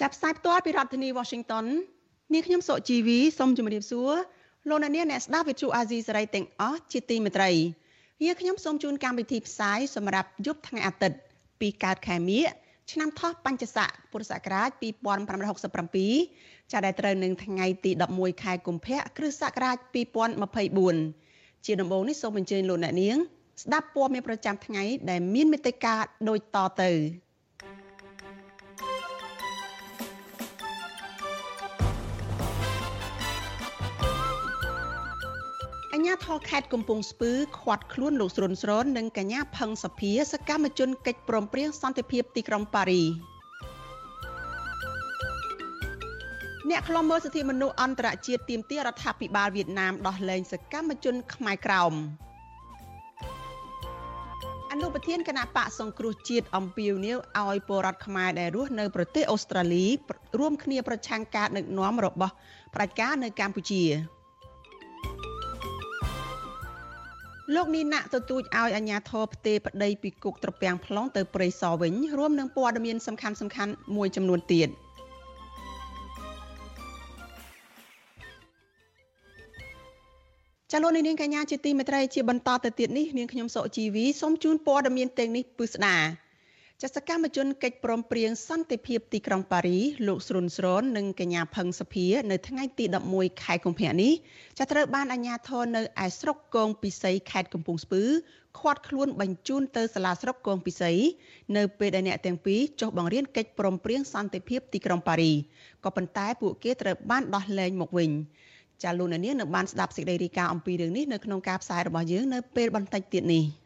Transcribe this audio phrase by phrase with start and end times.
[0.00, 1.66] ចាប់ផ្សាយផ្ទាល់ពីរដ្ឋធានី Washington
[2.32, 4.12] នាងខ្ញុំសុជីវីសូមជម្រាបសួរ
[4.68, 7.50] លោកអ្នកនាងអ្នកស្ដាប់វិទ្យុអាស៊ីសេរីទាំងអស់ជាទីមេត្រី
[8.24, 11.18] យើងខ្ញុំសូមជូនកម្មវិធីផ្សាយសម្រាប់យប់ថ្ងៃអាទិត្យ
[11.60, 12.44] ពីកើតខែមិញ
[12.92, 14.68] ឆ្នាំថោះបញ្ញស័កពុរសករាជ
[15.56, 19.76] 2567ចាប់ដែលត្រូវនឹងថ្ងៃទី11ខែកុម្ភៈគ្រិស្តសករាជ
[20.96, 23.16] 2024ជាដំបូងនេះសូមអញ្ជើញលោកអ្នកនាង
[23.62, 25.94] ស្ដាប់ព័ត៌មានប្រចាំថ្ងៃដែលមានមេត្តា
[26.28, 26.90] ដូចតទៅ
[36.06, 43.02] ញ្ញាធរខេត្តកំពង់ស្ពឺខាត់ខ្លួនលោកស្រុនស្រននិងកញ្ញាផឹងសភាសកម្មជនកិច្ចព្រមព្រៀងសន្តិភាពទីក្រុងប៉ារី
[46.70, 51.94] អ្នកខ្លំមើលសិទ្ធិមនុស្សអន្តរជាតិទាមទាររដ្ឋាភិបាលវៀតណាមដោះលែងសកម្មជនខ្មែរក្រោម
[54.72, 59.86] អនុប្រធានគណៈបកសង្គ្រោះជាតិអំពាវនាវឲ្យពលរដ្ឋខ្មែរដែលរស់នៅប្រទេសអូស្ត្រាលី
[60.38, 62.32] រួមគ្នាប្រឆាំងការដឹកនាំរបស់
[62.74, 63.84] ប្រជាការនៅកម្ពុជា
[67.54, 74.68] លោកនីណាក់ទទូចឲ្យអាជ្ញាធរផ្ទេរប្តីពីគុកត្រពាំង plong ទៅព្រៃសរវិញរួមនឹងព័ត៌មានសំខាន់សំខាន់មួយចំនួនទៀត
[80.72, 85.96] ចលនានាងកញ្ញាជាទីមេត្រីជាបន្តទៅទៀតនេះនាងខ្ញុំសុជីវីសូមជូនព័ត៌មានទាំងនេះពឹស្ដា
[86.82, 92.84] ចសកម្មជនកិច្ចព្រមព្រៀងសន្តិភាពទីក្រុងប៉ារីលោកស្រុនស្រននិងកញ្ញាផឹងសភានៅថ្ងៃទី
[93.14, 94.12] 11ខែកុម្ភៈនេះ
[94.58, 98.02] ចាត្រូវបានអាជ្ញាធរនៅឯស្រុកគងពិសីខេត្តកំពង់ស្ពឺ
[98.58, 100.92] ឃាត់ខ្លួនបញ្ជូនទៅសាលាស្រុកគងពិសី
[101.56, 105.32] នៅពេលដែលអ្នកទាំងពីរចុះបង្រៀនកិច្ចព្រមព្រៀងសន្តិភាពទីក្រុងប៉ារី
[105.84, 108.10] ក៏ប៉ុន្តែពួកគេត្រូវបានដោះលែងមកវិញ
[108.82, 113.44] ចាលោកនាងនៅបានស្ដាប់សេចក្តីរាយការណ៍អំពីរឿងនេះនៅក្នុងការផ្សាយរបស់យើងនៅពេលបន្តិចទៀតនេះ។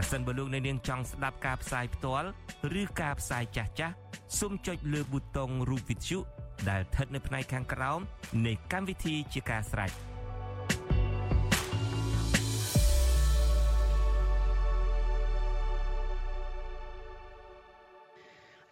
[0.00, 2.28] ប្រសិនបើលោកអ្នកនាងចង់ស្ដាប់ការផ្សាយផ្ទាល់
[2.80, 3.94] ឬការផ្សាយចាស់ចាស់
[4.38, 6.18] សូមចុចលើប៊ូតុងរូបវិទ្យុ
[6.68, 8.00] ដែលស្ថិតនៅផ្នែកខាងក្រោម
[8.46, 9.90] នៃកម្មវិធីជាការស្ដាយ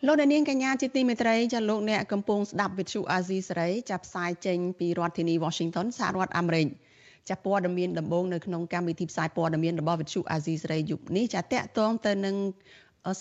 [0.06, 6.69] លោកអ្នកនាងកញ្ញាជាទីមេត្រីចាលោកអ្នកកំពុងស្ដាប់វិទ្យុអាស៊ីសេរីចាប់ផ្សាយចេញពីរដ្ឋធានី Washington សហរដ្ឋអាមេរិក។
[7.31, 12.37] ចាព័ត៌មានដំបូងនៅក្នុងកម្មវិធីផ្សាយព័ត៌មានរបស់វិទ្យុអាស៊ីសេរីយុគនេះចាតកតងទៅនឹង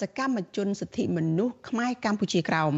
[0.01, 2.73] សកម្មជនសិទ្ធិមនុស្សខ្មែរកម្ពុជាក្រោម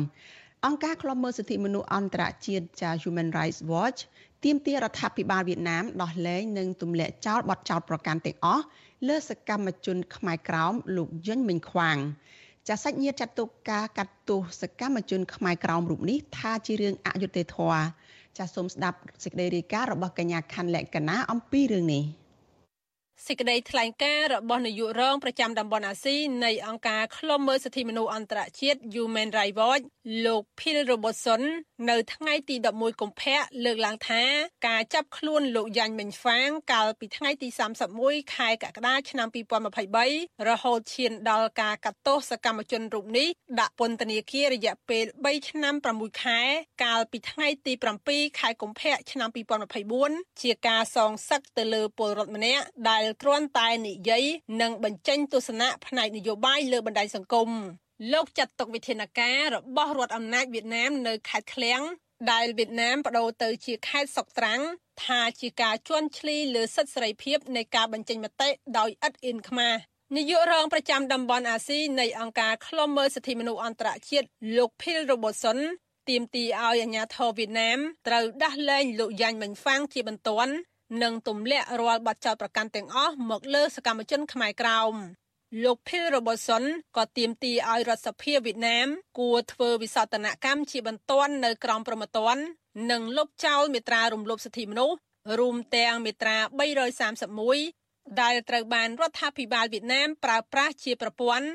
[0.65, 3.99] អង្គការឃ្លាំមើលសិទ្ធិមនុស្សអន្តរជាតិចា Human Rights Watch
[4.43, 8.63] ទាមទាររដ្ឋាភិបាលវៀតណាមដោះលែងនិងទម្លាក់ចោលបទចោទប្រកាន់ទាំងអស់
[9.07, 11.97] លើសកម្មជនខ្មែរក្រោមលោកយុញមិញខ្វាង
[12.67, 17.83] ចាសសាច់ញាតិចាត់ទុកការកាត់ទោសសកម្មជនខ្មែរក្រោមរូបនេះថាជារឿងអយុត្តិធម៌
[18.37, 22.03] ចាសសូមស្ដាប់សេចក្តីរាយការណ៍របស់កញ្ញាខណ្ឌលក្ខណៈអំពីរឿងនេះ
[23.25, 29.85] សេចក្តីថ្លែងការណ៍របស់នាយករងប្រចាំតំបន់អាស៊ីនៃអង្គការឃ្លាំមើលសិទ្ធិមនុស្សអន្តរជាតិ Human Rights Watch
[30.25, 31.41] លោក Phil Robertson
[31.89, 34.23] នៅថ្ងៃទី11កុម្ភៈលើកឡើងថា
[34.67, 37.47] ការចាប់ខ្លួនលោកយ៉ាញ់មិញហ្វាង កាលពីថ្ងៃទី
[37.91, 39.27] 31ខែកក្កដាឆ្នាំ
[39.87, 43.27] 2023រហូតឈានដល់ការកាត់ទោសសកម្មជនរូបនេះ
[43.59, 46.39] ដាក់ពន្ធនាគាររយៈពេល3ឆ្នាំ6ខែ
[46.83, 47.73] កាលពីថ្ងៃទី
[48.07, 49.29] 7ខែកុម្ភៈឆ្នាំ
[49.85, 54.23] 2024ជាការសងសឹកទៅលើពលរដ្ឋម្នាក់ដែលគ្រាន់តែនិយាយ
[54.61, 57.49] និងបញ្ចេញទស្សនៈផ្នែកនយោបាយលើបណ្ដាញសង្គម
[58.13, 61.81] លោកចាត់ទុកវិធានការរបស់រដ្ឋអំណាចវៀតណាមនៅខេត្តឃ្លៀង
[62.31, 64.61] ដែលវៀតណាមបដូរទៅជាខេត្តសុកត្រាំង
[65.05, 69.75] ថាជាការជន់ឈ្លីលើសិទ្ធិសេរីភាពនៃការបញ្ចេញមតិដោយឥតអៀនខ្មាស
[70.15, 74.27] នាយករងប្រចាំតំបន់អាស៊ីនៃអង្គការឃ្លាំមើលសិទ្ធិមនុស្សអន្តរជាតិ
[74.57, 75.59] លោក Phil Robertson
[76.09, 80.53] ទាមទារឲ្យអាជ្ញាធរវៀតណាមត្រូវដោះលែងលោកយ៉ាញ់មិញហ្វាងជាបន្ទាន់
[81.03, 84.93] និងទម្លាក់រាល់បទចោទប្រកាន់ទាំងអស់មកលើសកម្មជនខ្មែរក្រោម
[85.63, 86.63] លោក Phil Robertson
[86.97, 88.87] ក៏ទាមទារឲ្យរដ្ឋសភាវៀតណាម
[89.19, 92.37] គួរធ្វើវិសោធនកម្មជាបន្ទាន់នៅក្រមប្រមត្តន
[92.91, 94.97] និងលុបចោលមេត្រារំលោភសិទ្ធិមនុស្ស
[95.39, 96.37] រួមទាំងមេត្រា
[97.09, 101.47] 331ដែលត្រូវបានរដ្ឋាភិបាលវៀតណាមប្រើប្រាស់ជាប្រព័ន្ធ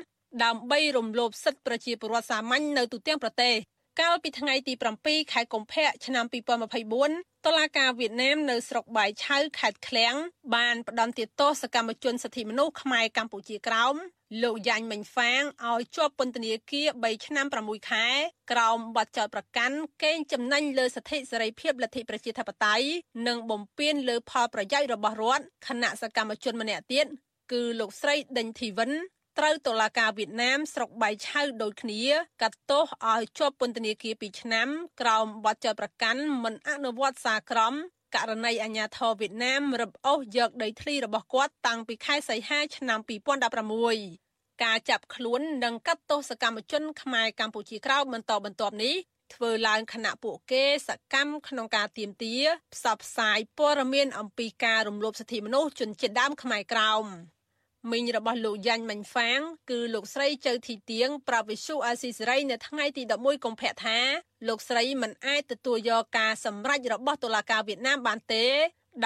[0.43, 3.55] ដើម្បីរំលោភសិទ្ធិប្រជាពលរដ្ឋសាមញ្ញនៅទូទាំងប្រទេស
[4.01, 4.73] កាលពីថ្ងៃទី
[5.03, 6.25] 7ខែកុម្ភៈឆ្នាំ
[6.81, 10.13] 2024តុលាការវៀតណាមនៅស្រុកបាយឆៅខេត្តឃ្លៀង
[10.55, 13.95] បានផ្តន្ទាទោសកម្មជនសិទ្ធិមនុស្សខ្មែរកម្ពុជាក្រោម
[14.43, 18.07] លោកយ៉ាញ់មិញហ្វាងឲ្យជាប់ពន្ធនាគារ3ឆ្នាំ6ខែ
[18.51, 22.85] ក្រោមបទចោទប្រកាន់កេងចំណេញលើសិទ្ធិសេរីភាពលទ្ធិប្រជាធិបតេយ្យ
[23.27, 27.07] និងបំពានលើផលប្រយោជន៍របស់រដ្ឋគណៈសកម្មជនម្នាក់ទៀត
[27.51, 28.91] គឺលោកស្រីដេញធីវិន
[29.39, 32.01] ត្រូវតុលាការវៀតណាមស្រុកបៃឆៅដូចគ្នា
[32.41, 32.83] កាត់ទោស
[33.13, 34.67] ឲ្យជាប់ពន្ធនាគារ2ឆ្នាំ
[35.01, 37.73] ក្រោមបទចោទប្រកាន់មិនអនុវត្តសាក្រម
[38.15, 42.99] ករណីអាញាធរវៀតណាមរឹបអូសយកដីធ្លីរបស់គាត់តាំងពីខែសីហាឆ្នាំ
[43.81, 48.95] 2016ការចាប់ខ្លួននិងកាត់ទោសកម្មជនខ្មែរកម្ពុជាក្រោមបន្តបន្ទាប់នេះ
[49.33, 52.35] ធ្វើឡើងខណៈពួកគេសកម្មក្នុងការទៀមទា
[52.73, 57.05] ផ្សព្វផ្សាយព័ត៌មានអំពីការរំលោភសិទ្ធិមនុស្សជនជាតិដើមខ្មែរក្រោម
[57.91, 59.39] មីងរបស់លោកយ៉ាញ់ម៉ាញ់ហ្វាង
[59.69, 63.97] គឺលោកស្រីចៅធីទៀងប្រាប់វិសុអាស៊ីសេរីនៅថ្ងៃទី11កុម្ភៈថា
[64.47, 68.45] លោកស្រីមិនអាចទទួលយកការសម្រេចរបស់តុលាការវៀតណាមបានទេ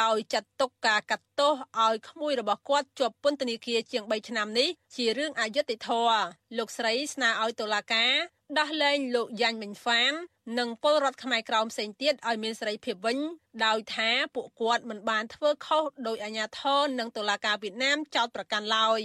[0.02, 1.54] ដោយចាត់ទុកការកាត់ទោស
[1.86, 6.22] ឲ្យក្មួយរបស់គាត់ជាប់ពន្ធនាគារជាង3ឆ្នាំនេះជារឿងអយុត្តិធម៌
[6.58, 8.14] លោកស្រីស្នើឲ្យតុលាការ
[8.56, 10.12] ដោះលែងលោកយ៉ាញ់មិញហ្វាង
[10.60, 13.18] និងពលរដ្ឋខ្មែរក្រោមផ្សេងទៀតឲ្យមានសេរីភាពវិញ
[13.66, 19.02] ដោយថាពួកគាត់មិនបានធ្វើខុសដោយអាជ្ញាធរនិងតុលាការវៀតណាមចោទប្រកាន់ឡើយ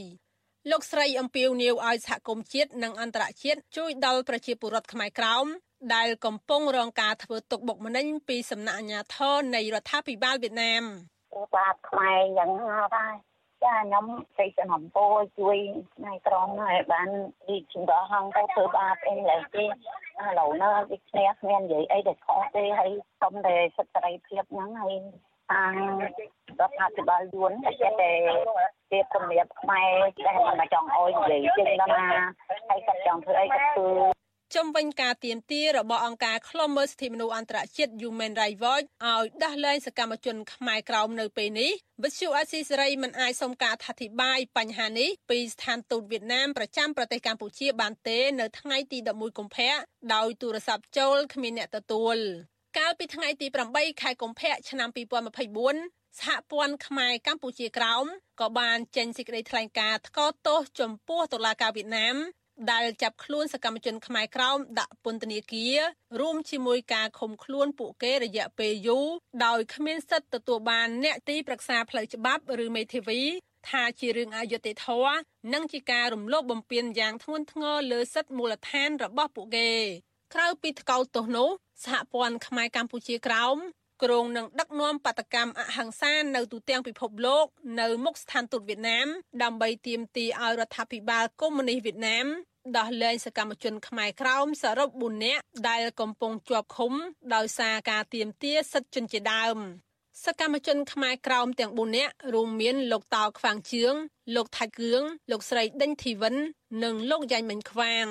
[0.70, 5.46] លោកស្រីអំពាវនាវឲ្យសហគមន៍ជាតិនិងអន្តរជាតិជួយដល់ប្រជាពលរដ្ឋខ្មែរក្រោម
[5.94, 10.82] ដែលកំពុងរងការធ្វើទុកបុកម្នេញពីសំណាក់អាជ្ញាធរនៃរដ្ឋាភិបាលវៀតណាម
[11.54, 13.31] បាទខ្មែរយ៉ាងណាដែរ
[13.64, 14.04] ចាខ្ញុំ
[14.38, 15.06] សេចក្ដីអំពោ
[15.38, 15.56] ជួយ
[15.96, 17.08] ថ្ងៃក្រមហើយបាន
[17.48, 19.66] រីកចម្រើនហងទៅធ្វើបាបអីឡើយទេឥ
[20.38, 22.90] ឡូវណាវាឈ្នះគ្មាននិយាយអីដែលខុសទេហើយ
[23.22, 24.94] សុំតែសិទ្ធិសេរីភាពហ្នឹងហើយ
[25.50, 25.74] ខាង
[26.60, 27.70] រដ្ឋាភិបាលយួនតែ
[28.00, 28.12] តែ
[28.90, 29.90] ជាគម្រាមខ្មែរ
[30.26, 32.20] ដែលមិនចង់អោយនិយាយជិះដល់ណា
[32.68, 34.21] ហើយគាត់ចង់ធ្វើអីក៏ធ្វើ
[34.56, 41.72] ជំវិញការទៀមទារបស់អង្គការឃ្លាំមើលសិទ្ធិមនុស្សអន្តរជាតិ Human Rights Watch ឲ្យដោះលែងសកម្មជនខ្មែរក្រោមនៅពេលនេះ
[42.02, 49.74] វិទ្យុអាស៊ីសេរីមិនអាចសុំការអធិប្បាយបញ្ហានេះពីស្ថានទូតវៀតណាមប្រចាំប្រទេសកម្ពុជាបានទេ នៅថ្ងៃទី11កុម្ភៈ
[50.14, 52.16] ដោយទូរស័ព្ទចូលគ្មានអ្នកទទួល
[52.78, 54.88] កាលពីថ្ងៃទី8ខែកុម្ភៈឆ្នាំ
[55.54, 58.04] 2024សហព័ន្ធខ្មែរកម្ពុជាក្រោម
[58.40, 62.16] ក៏បានចេញសេចក្តីថ្លែងការណ៍ថ្កោលទោសចំពោះតុលាការវៀតណាម
[62.72, 65.78] ដែលចាប់ខ្លួនសកម្មជនខ្មែរក្រោមដាក់ពន្ធនាគារ
[66.20, 69.08] រួមជាមួយការឃុំខ្លួនពួកគេរយៈពេលយូរ
[69.46, 73.20] ដោយគ្មានសិទ្ធិទទួលបានអ្នកទីប្រឹក្សាផ្លូវច្បាប់ឬមេធាវី
[73.70, 75.16] ថាជារឿងអយុត្តិធម៌
[75.52, 79.70] និងជាការរំលោភបំពានយ៉ាងធ្ងន់ធ្ងរលើសិទ្ធិមូលដ្ឋានរបស់ពួកគេ
[80.34, 81.48] ក្រៅពីថ្កោលទោសនោះ
[81.84, 83.56] សហព័ន្ធខ្មែរកម្ពុជាក្រោម
[84.02, 87.46] គ្រងនឹងដឹកនាំបដកម្មអហិង្សានៅទូទាំងពិភពលោក
[87.80, 89.06] នៅមុខស្ថានទូតវៀតណាម
[89.42, 92.26] ដើម្បីទាមទារឲ្យរដ្ឋាភិបាលកុម្មុយនីសវៀតណាម
[92.78, 96.92] ដោះលែងសកម្មជនខ្មែរក្រោមសរុប4នាក់ដែលកំពុងជាប់ឃុំ
[97.34, 99.58] ដោយសារការទាមទារសិទ្ធិជនជាដើម
[100.24, 103.94] សកម្មជនខ្មែរក្រោមទាំង4នាក់រួមមានលោកតោខ្វាងជឿង
[104.34, 106.36] លោកថាច់គឿងលោកស្រីដេញធីវិន
[106.84, 108.06] និងលោកយ៉ាញ់មិញខ្វាង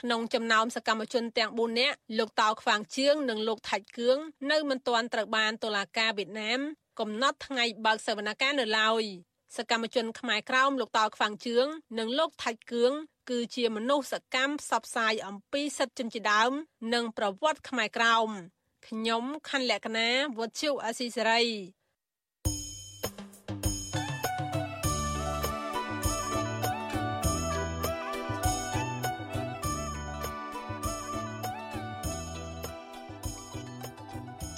[0.00, 4.18] ក្នុងចំណោមសកម្មជនទាំង4នាក់លោកតោខ្វាងជឿងនិងលោកថាច់គឿង
[4.50, 6.60] នៅមិនទាន់ត្រូវបានតុលាការវៀតណាម
[7.00, 9.04] កំណត់ថ្ងៃបើកសវនកម្មនៅឡើយ
[9.56, 11.66] សកម្មជនខ្មែរក្រោមលោកតោខ្វាងជឿង
[11.98, 12.92] និងលោកថាច់គឿង
[13.30, 16.52] គឺជាមនុស្សសកម្មផ្សព្វផ្សាយអំពីសិទ្ធិជនជាដើម
[16.94, 18.28] និងប្រវត្តិខ្មែរក្រោម
[18.88, 20.08] ខ្ញុំខណ្ឌលក្ខណា
[20.38, 21.42] វុទ្ធុអាស៊ីសេរី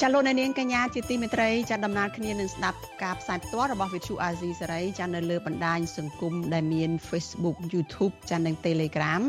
[0.01, 9.23] ចាលោកនាងកញ្ញាជាទីមេត្រីចាដំណើរគ្នានឹងស្ដាប់ការផ្សាយផ្ទាល់របស់ Vithu Azizi សេរីចានៅលើបណ្ដាញសង្គមដែលមាន Facebook YouTube ចានិង Telegram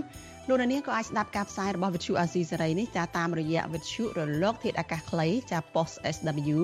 [0.48, 6.60] លោកនាងក៏អាចស្ដាប់ការផ្សាយរបស់ Vithu Azizi សេរីនេះចាតាមរយៈ Vithu រលកធាតុអាកាសខ្លីចា Post SW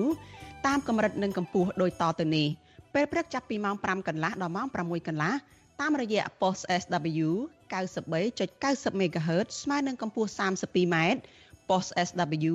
[0.66, 2.48] តាមកម្រិតនិងកម្ពស់ដូចតទៅនេះ
[2.94, 5.32] ពេលព្រឹកចាប់ពីម៉ោង5កន្លះដល់ម៉ោង6កន្លះ
[5.80, 7.28] តាមរយៈ Post SW
[7.72, 10.96] 93.90 MHz ស្មើនឹងកម្ពស់ 32m
[11.68, 12.54] Post SW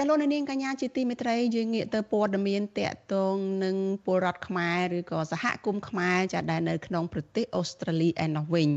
[0.00, 8.68] ចលនានាងកញ្ញាជាទីមេត្រីយើងងាកទៅព័ត៌មានតកតងនឹងពលរដ្ឋខ្មែរឬក៏សហគមន៍ខ្មែរចាដែលនៅក្នុងប្រទេសអូស្ត្រាលីឯណោះវិញ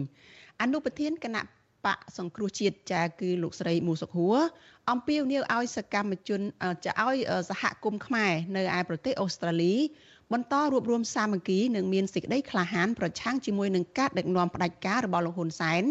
[0.62, 1.42] អនុប្រធានគណៈ
[1.86, 4.38] បកសង្គ្រោះជាតិចាគឺលោកស្រីមូសុខួរ
[4.92, 6.42] អំពាវនាវឲ្យសកម្មជន
[6.86, 7.18] ចាឲ្យ
[7.50, 9.76] សហគមន៍ខ្មែរនៅឯប្រទេសអូស្ត្រាលី
[10.34, 15.84] បន្តរួបរวมសាមគ្គីនិងមានសេចក្តីក្លាហានប្រឆាំងជាមួយនឹងការដឹកនាំផ្ដាច់ការរបស់លោកហ៊ុនសែន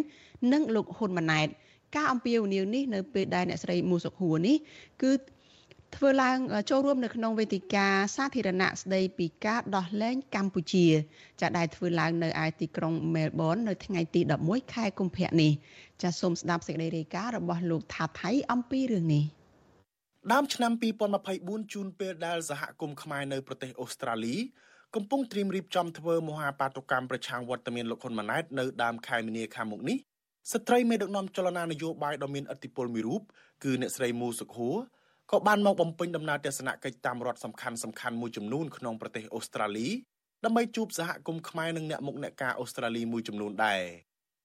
[0.53, 1.49] និងលោកហ៊ុនម៉ាណែត
[1.95, 4.57] ការអំពាវនាវនេះនៅពេលដែលអ្នកស្រីមូសុខួរនេះ
[5.03, 5.13] គឺ
[5.97, 6.39] ធ្វើឡើង
[6.71, 10.87] ចូលរួមនៅក្នុងវេទិកាសាធារណៈស្ដីពីការដោះលែងកម្ពុជា
[11.41, 15.53] ចាដែលធ្វើឡើងនៅឯទីក្រុងមែលប៊ននៅថ្ងៃទី11ខែកុម្ភៈនេះ
[16.03, 19.25] ចាសូមស្ដាប់សេចក្តីរាយការណ៍របស់លោកថាថៃអំពីរឿងនេះ
[20.33, 20.73] ដើមឆ្នាំ
[21.23, 24.37] 2024ជូនពេលដែលសហគមន៍ខ្មែរនៅប្រទេសអូស្ត្រាលី
[24.97, 29.99] កំពុងត្រៀមរៀបចំធ្វើមហាបាតុកម្មប្រឆាំងវត្តមានលោកហ៊ុនម៉ាណែតនៅដើមខែមីនាខាងមុខនេះ
[30.53, 33.23] ស្ត្រីមេដឹកនាំចលនានយោបាយដ៏មានឥទ្ធិពលមួយរូប
[33.65, 34.77] គឺអ្នកស្រីមូសុខួរ
[35.31, 39.89] ក៏បានមកបំពេញដំណើរទស្សនកិច្ចតាមរដ្ឋសំខាន់សំខាន់មួយចំនួនក្នុងប្រទេសអូស្ត្រាលី
[40.45, 43.83] ដើម្បីជួបសហគមន៍ខ្មែរនិងអ្នកមុខអ្នកការអូស្ត្រាលីមួយចំនួនដែរ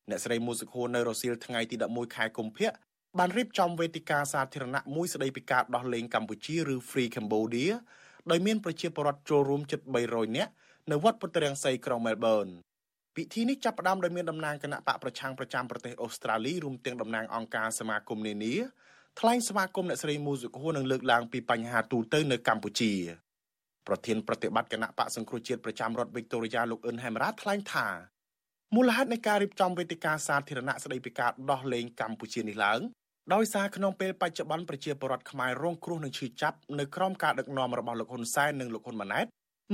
[0.10, 2.70] អ្នកស្រីមូសុខួរនៅរសៀលថ្ងៃទី11ខែកុម្ភៈ
[3.18, 7.74] បានរៀបចំវេទិកាសាធារណៈមួយស្ដីពីការដោះលែងកម្ពុជាឬ Free Cambodia
[8.32, 10.52] ដោយមានប្រជាពលរដ្ឋចូលរួមជិត300នាក់
[10.92, 12.48] នៅវត្តពុទ្ធរាំងសីក្រុងមែលប៊ន
[13.15, 18.55] ពិធីនេះចាប់ផ្ដើមដោយមានតំណាងគណៈបកប្រឆាំងប្រចាំប្រទេសអូស្ត្រាលីរួមទាំងតំណាងអង្គការសមាគមនានា
[19.19, 22.91] ថ្លែងស្វាគមន៍អ្នកស្រីមូសុខួរនឹងលើកឡើងពីបញ្ហាទូទៅនៅកម្ពុជា
[23.88, 27.88] ប្រធានប្រតិបត្តិគណៈបកសង្គ្រោះជាតិប្រចាំរដ្ឋវីកតូរីយ៉ាលោកអ៊ុនហេមរ៉ាថ្លែងថា
[28.75, 32.79] មូលហេតុនៃការរៀបចំវេទិកាសាធារណៈស្តីពីការដោះលែងកម្ពុជានេះឡើង
[33.34, 39.25] ដោយសារក្នុងពេលបច្ចុប្បន្នប្រជាពលរដ្ឋខ្មែររងគ្រោះនឹងឈឺចាប់នៅក្រោមការដឹកនាំរបស់លោកហ៊ុនសែននិងលោកហ៊ុនម៉ាណែត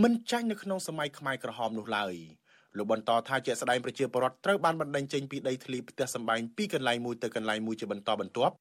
[0.03, 2.15] មិនចាញ់នៅក្នុងសម័យខ្មែរក្រហមនោះឡើយ
[2.77, 8.53] លោកបន្តថាជាស្ដែងប្រជាពលរដ្ឋត្រូវបានបណ្តេញចេញពីដីធ្លីផ្ទះសម្បែងពីកន្លែងមួយទៅកន្លែងមួយជាបន្តបន្ទាប់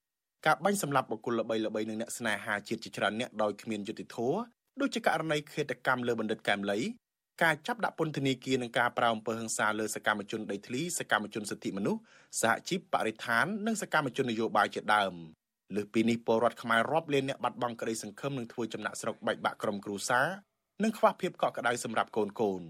[0.47, 4.39] ការបាញ់សម្លាប់បុគ្គលល្បីៗនិងអ្នកស្នេហាជាតិជាច្រើនអ្នកដោយគ្មានយុត្តិធម៌
[4.81, 6.79] ដូចជាករណីឃាតកម្មលើបណ្ឌិតកែមលី
[7.43, 12.01] ការចាប់ដាក់ពន្ធនាគារនិងការប្រៅអំពើហិង្សាលើសកម្មជនដីធ្លីសកម្មជនសិទ្ធិមនុស្ស
[12.43, 15.15] សហជីពបរិស្ថាននិងសកម្មជននយោបាយជាដើម
[15.75, 20.27] លើសពីនេះពលរដ្ឋខ្មែររាប់លានអ្នកបាត់បង់ក្តីសង្ឃឹមនឹងធ្វើចំណាក់ស្រុកបែកបាក់ក្រុមគ្រួសារ
[20.85, 22.63] និងខ្វះភាពកក់ក្ដៅសម្រាប់កូនកូន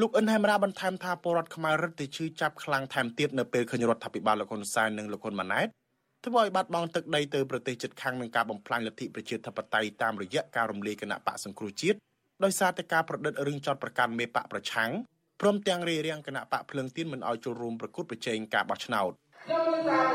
[0.00, 5.66] លោកអិនហេមរ៉ាបន្ថែមថាពលរដ្ឋខ្មែររឹតតែឈឺចាប់ខ្លាំងថែមទៀតនៅពេលឃើញរដ្ឋាភិបាលលោកហ៊ុនសែននិងលោកហ៊ុនម៉ាណែត
[6.24, 11.98] ធ្វើឲ្យបាត់បង់ទឹកដីទៅប្រទេសជិតខាងនឹងការបំផ្លាញលទ្ធិប្រជាធិបតេយ្យតាមរយៈការរំលាយគណៈបកសង្គ្រោះជាតិ
[12.44, 14.90] ដោយសារតែការប្រឌិតរឿងចោតប្រកាន់មេបកប្រឆាំង
[15.40, 19.12] ព្រមទាំងរារាំងគណៈបកភ្លើងទៀនមិនឲ្យចូលរួមប្រគួតប្រជែងការបោះឆ្នោត
[19.44, 20.06] ខ្ញុំមានតាម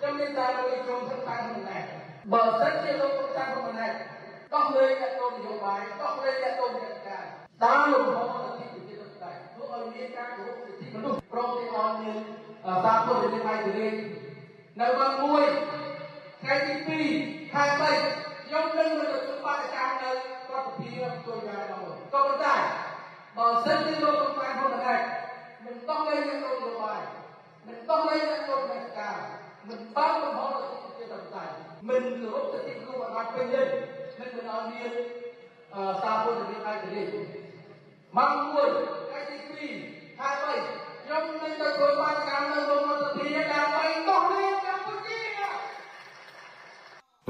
[0.00, 1.84] ខ្ញុំមានតាមខ្ញុំធ្វើតាមខ្លួនដែរ
[2.32, 3.92] បើសិនជាលោកប្រចាំខ្លួនដែរ
[4.54, 6.90] ដោះលែងអ្នកនយោបាយដោះលែងអ្នកនយោបាយ
[7.62, 8.69] តាមលោកហ
[9.79, 12.19] មលទ្ធិប្រជាធិបតេយ្យធ្វើឲ្យមានការគោរពសិទ្ធិមនុស្សព្រមទាំងឲ្យមាន
[12.83, 13.99] សារពុទ្ធនៃឯករាជ្យ
[14.79, 15.45] នៅវត្តមួយ
[16.41, 16.73] ថ្ងៃទី
[17.13, 21.81] 2ខែ3ខ្ញុំនឹងទៅជួបបាតកម្មនៅរដ្ឋាភិបាលទូរយ៉ាងនោះ
[22.13, 22.55] ក៏ប៉ុន្តែ
[23.37, 25.01] បើសិនជាលោកប្រកាសហ៊ុនម៉ាណែត
[25.65, 27.01] មិនต้องលេងនឹងនយោបាយ
[27.67, 29.17] មិនต้องលេងនឹងនយោបាយការ
[29.69, 31.43] មិនបានបំផុសទៅជាតបតៃ
[31.89, 33.61] មិនគោរពសិទ្ធិគ្រប់អាពេញទេ
[34.19, 34.91] មិនមិនឲ្យមាន
[36.01, 37.45] សារពុទ្ធវិទ្យាឯករាជ្យ
[38.17, 38.98] ម៉ោង1ថ្ងៃទី
[39.60, 44.60] 2ខែ3ខ្ញុំនឹងទៅធ្វើបាតកម្មនៅក្នុងរដ្ឋាភិបាលដើម្បីដោះលែង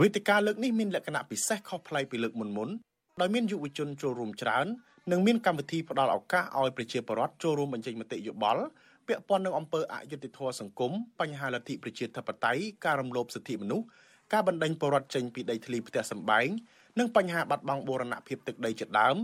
[0.00, 2.68] វេទិកាលើកនេះមានលក្ខណៈពិសេសខុសប្លែកពីលើកមុនមុន
[3.20, 4.66] ដោយមានយុវជនចូលរួមច្រើន
[5.12, 8.62] និងមានកម្មវិធីផ្ដល់ឱកាសឲ្យប្រជាពលរដ្ឋចូលរួមបញ្ចេញមតិយោបល់
[9.06, 13.86] ពាក់ព័ន្ធនឹងអំពើអយុត្តិធម៌សង្គមបញ្ហាលទ្ធិប្រជាធិបតេយ្យការរំលោភសិទ្ធិមនុស្ស
[14.32, 16.48] ការបណ្តេញពលរដ្ឋចេញពីដីធ្លីផ្ទះសម្បែង
[16.98, 19.16] និងបញ្ហាបាត់បង់បូរណភាពទឹកដីជាដើម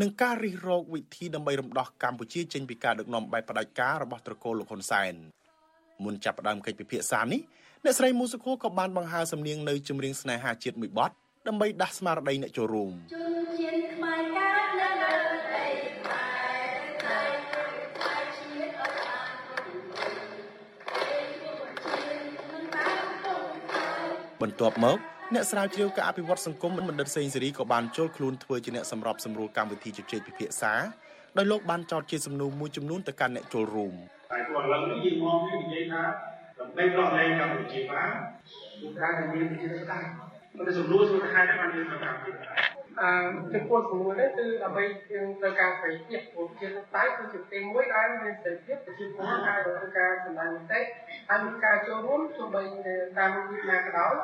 [0.00, 5.14] និងការរិះរោចវិធីដើម្បីរំដោះកម្ពុជាចេញពីការដឹកនាំបែបផ្ដាច់ការរបស់ត្រកូលលោកហ៊ុនសែន
[6.04, 7.40] មុនចាប់ផ្ដើមកិច្ចពិភាក្សានេះ
[7.84, 11.10] អ្នកស្រីមូសុខូក៏បានបង្ហើរសំនៀងនៅចម្រៀងស្នេហាជាតិមួយបទ
[11.46, 15.12] ដើម្បីដាស់ស្មារតីអ្នកចូលរួមជនជាតិខ្មែរកើតនៅលើ
[15.54, 15.66] ដី
[15.96, 16.58] ខ្មែរ
[17.04, 17.20] តែ
[18.02, 19.30] តែជាតិអត់បាន
[24.40, 24.98] បន្ទាប់មក
[25.34, 30.72] អ្នកស្រាវជ្រាវការអភិវឌ្ឍសង្គមបណ្ឌិតសេងសេរីក៏បានចូលខ្លួនធ្វើជាអ្នកសម្របសម្រួលកម្មវិធីជជែកពិភាក្សា
[31.36, 33.94] ដោយលោកបានចោទជាសំណួរមួយចំនួនទៅកាន់អ្នកចូលរួម
[34.32, 36.02] ហើយព្រោះឥឡូវនេះយើងមកនិយាយថា
[36.58, 38.10] ដើម្បីប្រោះលែងកម្ពុជាបាន
[38.80, 40.10] គឺការមានវិជាសាស្ត្រ
[40.56, 42.67] មិនសំណួរជួយហេតុបានយើងប្រកាស
[43.00, 43.10] អឺ
[43.52, 50.80] ចំពោះសំណួរនេះគឺដើម្បីយើងត្រូវការសេរីភាពព្រោះជាតៃគឺជាទីមួយដែលមានសេរីភាពប្រជាពលរដ្ឋអាចធ្វើការសម្ដែងមតិ
[51.28, 52.62] ហើយមានការចូលរួមទោះបី
[53.18, 54.14] តាមវិធីណាក៏ដោយ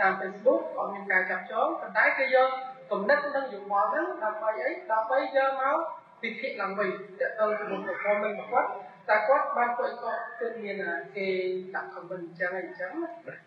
[0.00, 2.48] តាម Facebook ក៏មានការចាប់ចងប៉ុន្តែគេយក
[2.90, 5.78] គំនិតនិងយោបល់ហ្នឹងដើម្បីអីដើម្បីយកមក
[6.22, 8.68] ពិភាក្សាឡើងវិញតើទៅជាមួយ performance របស់គាត់
[9.08, 10.76] តែគាត់បានពួកគាត់គឺមាន
[11.16, 11.26] គេ
[11.74, 12.92] ដាក់ខមមិនអញ្ចឹងអីអញ្ចឹង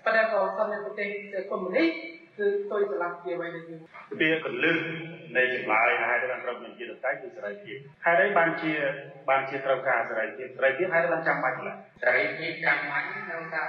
[0.06, 1.08] ប៉ុន្តែបើសិននៅប្រទេស
[1.52, 1.90] កុម្មុយនីស
[2.38, 3.82] គឺទុយស្លាប់ជាអ្វីដែលយើង
[4.20, 4.78] វាកលឹះ
[5.38, 8.74] នៃចម្លើយហេតុបានត្រូវមានជាតៃគឺសេរីភាពហេតុអីបានជា
[9.30, 13.20] បានជាត្រូវការសេរីភាពសេរីភាពហេតុបានចាំបាច់ឡើយសេរីភាពចាំបាច់នៅ
[13.54, 13.66] ថា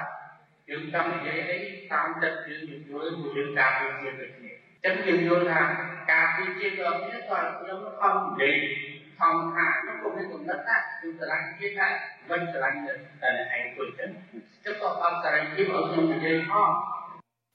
[0.69, 1.59] យើងចង់និយាយអី
[1.93, 4.53] តាមចិត្តយើងយល់មួយយើងការពារជាតិដូចគ្នា
[4.85, 5.63] ចឹងយើងយល់ថា
[6.13, 8.55] ការពារជាតិរបស់គ្នាគាត់ខ្ញុំខំនិយាយ
[9.19, 11.89] ខំថាខ្ញុំក៏មានកំណត់ថាគឺស្រឡាញ់ជាតិថា
[12.31, 12.79] មិនស្រឡាញ់
[13.23, 14.11] តែឯងខ្លួនចឹង
[14.65, 16.71] ចឹងក៏អត់សេរីភាពឲ្យខ្ញុំនិយាយផង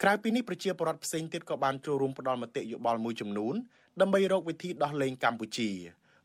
[0.04, 3.56] ក្រៅពីនេះប្រជាពលរដ្ឋផ្សេងទៀតក៏បានចូលរួមផ្ដល់មតិយោបល់មួយចំនួន
[4.02, 5.70] ដើម្បីរកវិធីដោះលែងកម្ពុជា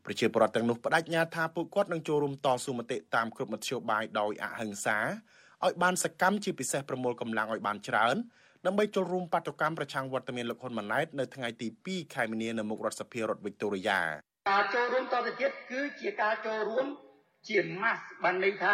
[0.05, 4.97] ប្រជាពលរដ្ឋទាំងនោះបដិញ្ញាថាពួកគាត់នឹងចូលរួមតស៊ូមតិតាមគ្រប់មធ្យោបាយដោយអហិង្សា
[5.63, 8.15] ឲ្យបានសកម្មជាពិសេសប្រមូលកម្លាំងឲ្យបានច្រើន
[8.65, 13.99] ដើម្បីចូលរួមបាតុកម្មប្រឆាំងវត្តមានលោកហ៊ុនម៉ាណែតនៅថ្ងៃទី2ខែមីនានៅមុខរដ្ឋសភារដ្ឋវីកតូរីយ៉ា
[14.51, 16.85] ការចូលរួមតទៅទៀតគឺជាការចូលរួម
[17.47, 18.73] ជាម៉ាស់បានន័យថា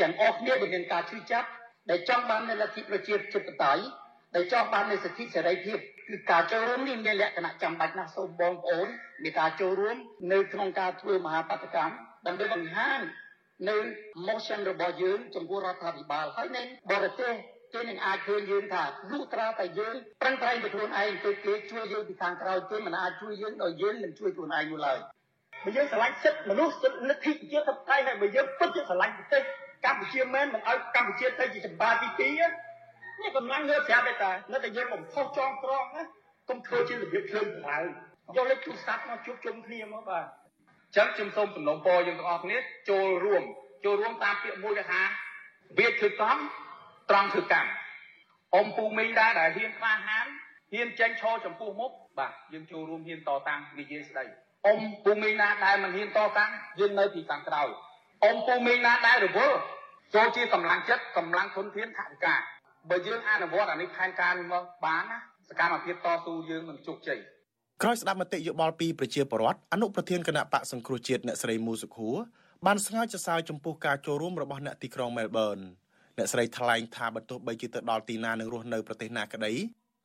[0.00, 1.48] ទាំងអស់គ្នាដែលមានការឈឺចាប់
[1.90, 3.82] ដែលចង់បាននៅលទ្ធិប្រជាធិបតេយ្យ
[4.34, 8.88] ដែលចង់បាននូវសិទ្ធិសេរីភាពគឺការចូលរួមនេះមានលក្ខណៈចាំបាច់ណាស់សូមបងប្អូន
[9.22, 9.96] មានការចូលរួម
[10.32, 11.94] នៅក្នុងការធ្វើមហាបដកម្ម
[12.26, 13.00] ដើម្បីបង្ហាញ
[13.68, 13.76] នៅ
[14.26, 17.32] motion របស់យើងចំពោះរដ្ឋាភិបាលហើយនៅបរទេស
[17.74, 24.98] គេនឹងអាចឃើញយើងថាលុះត្រាតែយើងប្រឹងប្រែងទៅខ្លួនឯងទៅគេជួយយើងពីខាងក្រៅគេមិនអាចជួយយើងដោយយើងមិនជួយខ្លួនឯងនោះឡើយ
[25.64, 29.42] បើយើងស្រឡាញ់សិទ្ធិមនុស្សសិទ្ធិលទ្ធិជាតិធិបតេយ្យហើយបើយើងពិតជាស្រឡាញ់ប្រទេស
[29.84, 32.67] កម្ពុជាមែនមិនឲ្យកម្ពុជាទៅជាចម្បាទី2
[33.22, 36.02] នេះកម្លាំងលើប្រាប់តែនៅតែយើងបំផុសចងក្រងណា
[36.48, 37.78] កុំធ្វើជារបៀបភ្លើងក្រៅ
[38.36, 42.56] យកលេខទូរស័ព្ទមកជួបជុំគ្នាមកបាទអញ្ចឹងខ្ញុំសូមសំណូមពរយើងទាំងអស់គ្នា
[42.90, 43.42] ចូលរួម
[43.84, 45.02] ចូលរួមតាមពាក្យមួយគេថា
[45.78, 46.36] វាធ្វើកំ
[47.10, 47.70] ត្រង់ធ្វើកម្ម
[48.54, 50.26] អ៊ំពូមីងដែរដែលហ៊ានក្លាហាន
[50.72, 54.24] ហ៊ានចេញឈរចំពោះមុខបាទយើងចូលរួមហ៊ានតតាំងនិយាយស្ដី
[54.66, 57.68] អ៊ំពូមីងណាដែលមិនហ៊ានតតាំងយើងនៅពីខាងក្រោយ
[58.24, 59.58] អ៊ំពូមីងណាដែលរវល់
[60.14, 62.34] ចូលជាកម្លាំងចិត្តកម្លាំងធនធានថវិកា
[62.90, 67.18] បើយើងអនុវត្តអានេះផែនការនេះមកបានណាសកម្មភាពតស៊ូយើងនឹងជោគជ័យ
[67.82, 72.16] ក្រោយស្ដាប់មតិយោបល់ពីប្រជាពលរដ្ឋអនុប្រធានគណៈបកសង្គ្រោះជាតិអ្នកស្រីមូសុខួរ
[72.66, 75.58] បានស្នើចសើចំពោះការចូលរួមរបស់អ្នកទីក្រុងមែលប៊ន
[76.18, 79.52] អ្នកស្រីថ្លែងថាបើទោះបីជាទៅដល់ទីណានឹងរស់នៅប្រទេសណាក្តី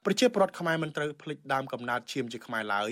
[0.05, 2.91] ប្រជាពលរដ្ឋខ្មែរមិនត្រូវភ្លេចដើមកំណើតឈាមជាខ្មែរឡើយ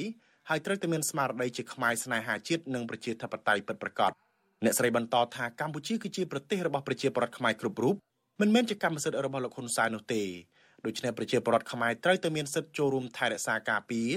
[0.50, 4.12] ហើយត្រូវតែមានស្មារតីជាខ្មែរស្នេហាជាតិនិងប្រជាធិបតេយ្យពិតប្រាកដ
[4.63, 7.96] អ្នកស្រីបន្តថាកម្ពុជាគឺជាប្រទេសរបស់ប្រជាពលរដ្ឋខ្មែរគ្រប់រូប
[8.41, 10.23] មិនមែនជាកម្មសិទ្ធិរបស់លោកហ៊ុនសែននោះទេ
[10.86, 14.10] ដូច្នេះប្រជាពលរដ្ឋខ្មែរត្រូវតែមានសិទ្ធិចូលរួមថែរក្សាការពារ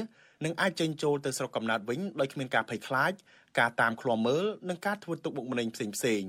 [0.45, 3.13] និងអាចចេញចូលទៅស្រុកកំណើតវិញដោយគ្មានការភ័យខ្លាច
[3.59, 6.23] ការតាមឃ្លាំមើលនិងការធ្វើទុកបុកម្នេញផ្សេងផ្សេង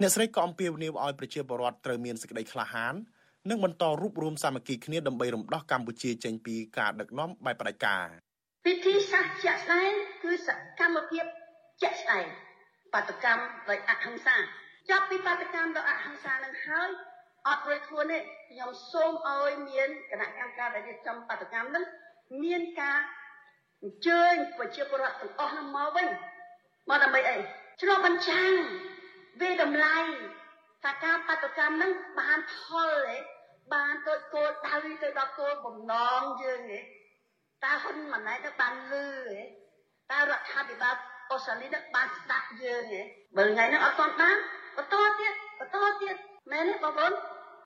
[0.00, 2.94] អ្នកស្រីក៏អំពាវនាវឲ្យប្រជាពលរដ្ឋត្រូវមានសេចក្តីក្លាហាន
[3.50, 8.06] និងបន្តរួបរวมសាមគ្គីគ្នាដើម្បីរំដោះកម្ពុជាចេញពីការដឹកនាំបែបផ្ដាច់ការ
[8.66, 9.90] វិធីសាស្ត្រជាក់ស្ដែង
[10.22, 10.48] គឺស
[10.80, 11.24] កម្មភាព
[11.82, 12.24] ជាក់ស្ដែង
[12.92, 14.36] បាតកម្មដោយអហិង្សា
[14.90, 16.90] ចាប់ពីបាតកម្មដោយអហិង្សានឹងហើយ
[17.48, 18.18] អត់រួចខ្លួនទេ
[18.50, 21.84] ខ្ញុំសូមឲ្យមានគណៈកម្មការដែលរៀបចំបដកម្មនឹង
[22.42, 22.98] មានការ
[23.82, 26.06] អញ្ជើញប្រជាពលរដ្ឋទាំងអស់នឹងមកវិញ
[26.88, 27.36] មកដើម្បីអី
[27.80, 28.52] ឆ្លុះបញ្ចាំង
[29.40, 29.98] វាតម្លៃ
[30.84, 32.58] ថាការបដកម្មនឹងបានផ
[32.88, 33.16] លទេ
[33.74, 36.80] បានទៅគោលដៅទៅដល់គោលបំណងយើងទេ
[37.64, 39.40] តើហ៊ុនម៉ាណែតទៅបានលឺទេ
[40.12, 40.94] តើរដ្ឋាភិបាល
[41.30, 43.00] អូស្ត្រាលីនឹងបានស្ដាប់យើងទេ
[43.36, 44.36] បើថ្ងៃនេះអត់ទាន់បាន
[44.76, 46.16] បន្តទៀតបន្តទៀត
[46.52, 47.12] មែនទេបងប្អូន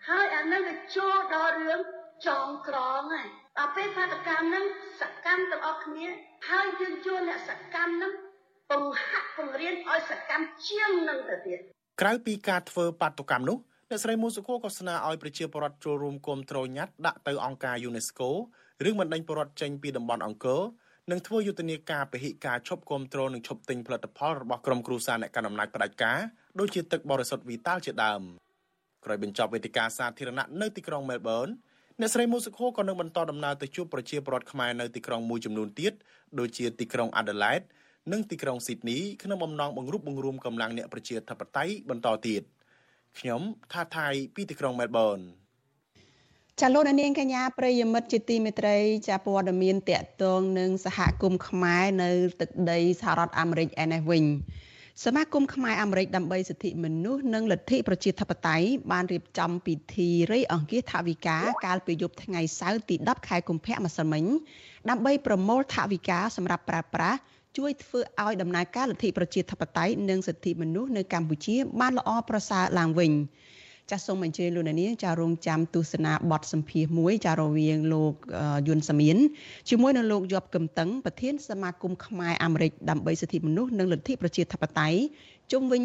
[0.09, 1.81] ហើយអានឹងវាចូលដល់រឿង
[2.27, 4.65] ចងក្រងហើយដល់ពេលបាតកម្មនឹង
[5.01, 6.07] សកម្មទាំងអស់គ្នា
[6.49, 8.13] ហើយយើងជួអ្នកសកម្មនឹង
[8.71, 11.59] បង្ហាត់បង្រៀនឲ្យសកម្មជាងនឹងទៅទៀត
[12.01, 13.59] ក្រៅពីការធ្វើបាតុកម្មនោះ
[13.91, 18.29] អ្នកស្រីមូសុខូក៏ស្នើឲ្យប្រជាពលរដ្ឋចូលរួមគាំទ្រញ៉ាត់ដាក់ទៅអង្គការ UNESCO
[18.85, 20.63] រឿងបណ្ដេញពលរដ្ឋចេញពីតំបន់អង្គរ
[21.11, 26.19] និងធ្វើយុទ្ធនាការពហិការឈប់គាំទ្រនិងឈប់ទិញផលិតផលរបស់ក្រុមគ្រួសារអ្នកកាន់អំណាចផ្ដាច់ការ
[26.59, 28.23] ដូចជាទឹកបរិសុទ្ធវីតាល់ជាដើម
[29.05, 31.49] ក្រោយបញ្ចប់វេទិកាសាធារណៈនៅទីក្រុងមែលប៊ន
[32.01, 35.93] អ្នកស្រីមូសុខូក៏នឹងបន្តដំណើរទៅជួបប្រជាពលរដ្ឋខ្មែរនៅទីក្រុងមួយចំនួនទៀត
[36.39, 37.61] ដូចជាទីក្រុងអាដាលេដ
[38.13, 42.43] និងទីក្រុងស៊ីដនីក្នុងបំណងបង្រួបបង្រួមកម្លាំងអ្នកប្រជាធិបតេយ្យបន្តទៀត
[43.19, 43.41] ខ្ញុំ
[43.73, 45.19] ថាថៃពីទីក្រុងមែលប៊ន
[46.61, 48.77] ចាលោកនាងកញ្ញាប្រិយមិត្តជាទីមេត្រី
[49.09, 52.11] ចាព័ត៌មានតកតងនឹងសហគមន៍ខ្មែរនៅ
[52.41, 54.25] ទឹកដីសហរដ្ឋអាមេរិកឯនេះវិញ
[55.05, 64.25] សមាគមខ្មែរអាមេរិកដើម្បីសិទ្ធិមនុស្សនិងលទ្ធិប្រជាធិបតេយ្យបានរៀបចំពិធីរៃអង្គាសថវិកាកាលពីយប់ថ្ងៃសៅរ៍ទី10ខែកុម្ភៈម្សិលមិញ
[64.91, 67.19] ដើម្បីប្រមូលថវិកាសម្រាប់ប្រើប្រាស់
[67.59, 73.13] ជួយធ្វើឲ្យដំណើរការលទ្ធិប្រជាធិបតេយ្យនិងសិទ្ធិមនុស្សនៅកម្ពុជាបានល្អប្រសើរឡើងវិញ
[73.93, 78.15] ចាសសូមអញ្ជើញលោកអ្នកនាងចារងចាំទស្សនាបទសម្ភាសមួយចារវាងលោក
[78.69, 79.17] យុនសាមៀន
[79.71, 84.99] ជាមួយនឹងលោកយប់កឹមតឹងប្រធានសមាគមខ្មែរអាមេរិកដើម្បីសិទ្ធិមនុស្សនិងលទ្ធិប្រជាធិបតេយ្យ
[85.53, 85.83] ជុំវិញ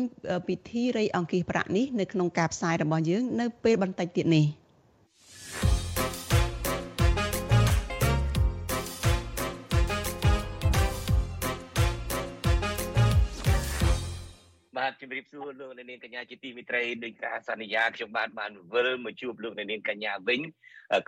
[0.48, 4.46] ពិធីរៃអង្គាសប្រាក់នេះនៅក្នុងការផ្សាយរបស់យើងនៅពេលបន្តិចទៀតនេះ។
[14.78, 20.42] បាទជំរាបសួរលោកអ្នកនាងកញ្ញាជាទីមេត្រីដោយការសន្យាខ្ញុំបាទបានវិលមកជួបលោកអ្នកនាងកញ្ញាវិញ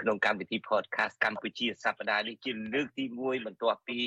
[0.01, 3.97] ក្នុងកម្មវិធី podcast កម្ពុជាសប្តាហ៍នេះជាលើកទី1បន្ទាប់ពី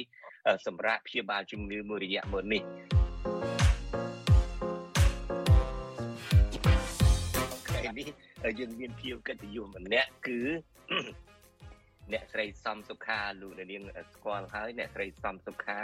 [0.67, 2.63] សម្រាប់ព្យាបាលជំងឺមួយរយៈមុននេះ
[7.67, 8.07] ថ្ងៃនេះ
[8.59, 10.41] យើងមានភៀវកិត្តិយសម្នាក់គឺ
[12.13, 13.83] អ្នកស្រីសំសុខាលោកអ្នកនាង
[14.15, 15.83] ស្គាល់ហើយអ្នកស្រីសំសុខា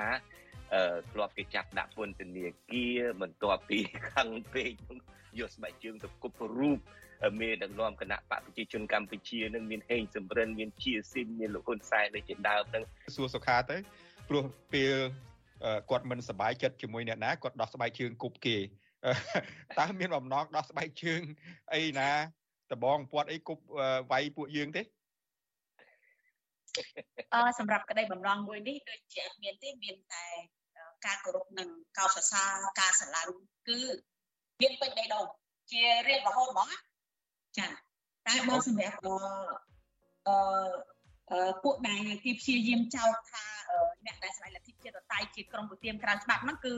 [1.12, 3.78] ធ្លាប់គេចាប់ដាក់ពន្ធនាគារបន្ទាប់ពី
[4.12, 4.72] ខឹងពេក
[5.38, 6.78] យកស្បែកជើងទៅគប់រូប
[7.40, 12.82] មេដឹកនាំគណៈបកប្រជាជនកម្ពុជានឹងមានហេងសំរិនមានជាស៊ីនមានលោកហ៊ុនសែនដូចជាដើមហ្នឹង
[13.16, 13.76] សួរសុខាទៅ
[14.28, 14.94] ព្រោះពេល
[15.90, 18.56] គាត់មិនសប្បាយចិត្តជាមួយអ្នកណាគាត់ដោះស្បែកជើងគប់គេ
[19.78, 21.20] តើមានបំណងដោះស្បែកជើង
[21.74, 22.10] អីណា
[22.72, 23.62] ដបងពាត់អីគប់
[24.12, 24.82] វាយពួកយើងទេ
[27.34, 30.26] អឺសម្រាប់ក្តីបំណងមួយនេះដូចជាមានទេមានតែ
[31.06, 33.32] ការគោរពនិងកោតសរសើរការស្រឡាញ់
[33.68, 33.78] គឺ
[34.60, 35.26] មានពេញបេះដូង
[35.72, 36.68] ជារៀងរហូតហ្មង
[37.58, 37.66] ចា
[38.26, 38.96] តែបើសម្រាប់
[40.26, 43.44] អឺពួកដែលគេព្យាយាមចោទថា
[44.06, 46.74] អ្នកដែលស្វែងលទ្ធិជាតិតៃជាក្រុមប្រទៀមក្រៅច្បាប់ហ្នឹងគឺ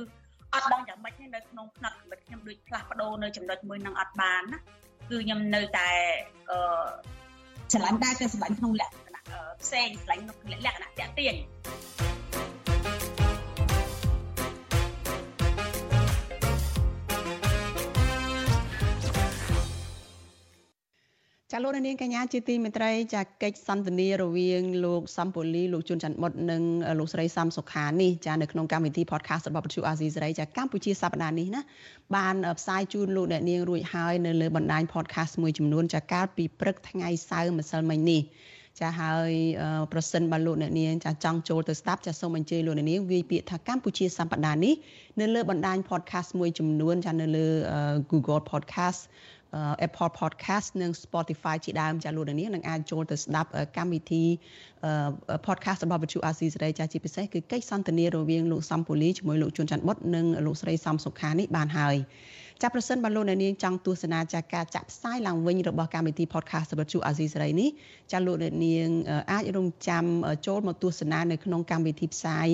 [0.55, 4.59] អត់ដឹងយ៉ាងម៉េចទេនៅក្នុងផ្នែកកម្រិតខ្ញុំដូចផ្លាស់ប្ដូរនៅចំណុចមួយនឹងអត់បានណា
[5.11, 5.91] គឺខ្ញុំនៅតែ
[6.51, 6.89] អឺ
[7.73, 9.23] ឆ្លាញ់ដែរតែឆ្លាញ់ក្នុងលក្ខណៈ
[9.63, 11.35] ផ្សេងឆ្លាញ់ក្នុងលក្ខណៈតាក់ទាញ
[21.53, 26.63] ចាលោកនាងកញ្ញាជាទីមេត្រីចាកិច្ចសន្ទនារវាងលោកសំពូលីលោកជួនច័ន្ទមុតនិង
[26.99, 31.61] លោកស្រីសំសុខានេះចានៅក្នុងកម្មវិធី podcast របស់វិទ្យុអាស៊ីសេរីចាកម្ពុជាសប្តាហ៍នេះណា
[32.17, 38.23] បានផ្សាយជូនលោកអ្នកនាងរួចហើយនៅលើបណ្ដាញ podcast មួយចំនួនចាកាលពីព្រឹកថ្ងៃសៅរ៍ម្សិលមិញនេះ
[38.81, 39.33] ចាហើយ
[39.93, 44.75] ប្រសិនបើលោកអ្នកនាងចាចង់ចូលទៅស្ដាប់ចាសូមអញ្ជើញលោកអ្នកនាងវាយពាក្យថាកម្ពុជាសប្តាហ៍នេះ
[45.21, 47.47] នៅលើបណ្ដាញ podcast មួយចំនួនចានៅលើ
[48.11, 49.03] Google Podcast
[49.87, 54.25] Apple Podcast និង Spotify ជាដើមចាលោកនាងនឹងអាចចូលទៅស្ដាប់កម្មវិធី
[55.47, 61.97] podcast របស់វិទ្យុអាស៊ីសេរីចាជាពិសេសគឺកិច្ចសន្ទនារវាងលោកសំពូលីជាមួយលោកជួនច័ន្ទបុតនិងលោកស្រីសំសុខានេះបានហើយ
[62.63, 67.69] ចាប់ប្រសិនបើលោកអ្នកនាងចង់ទស្សនាចាការចាក់ផ្សាយឡើងវិញរបស់កម្មវិធី podcast របស់ជួអាស៊ីសេរីនេះ
[68.13, 68.89] ចាលោកអ្នកនាង
[69.33, 70.05] អាចរងចាំ
[70.47, 72.49] ចូលមកទស្សនានៅក្នុងកម្មវិធីផ្សាយ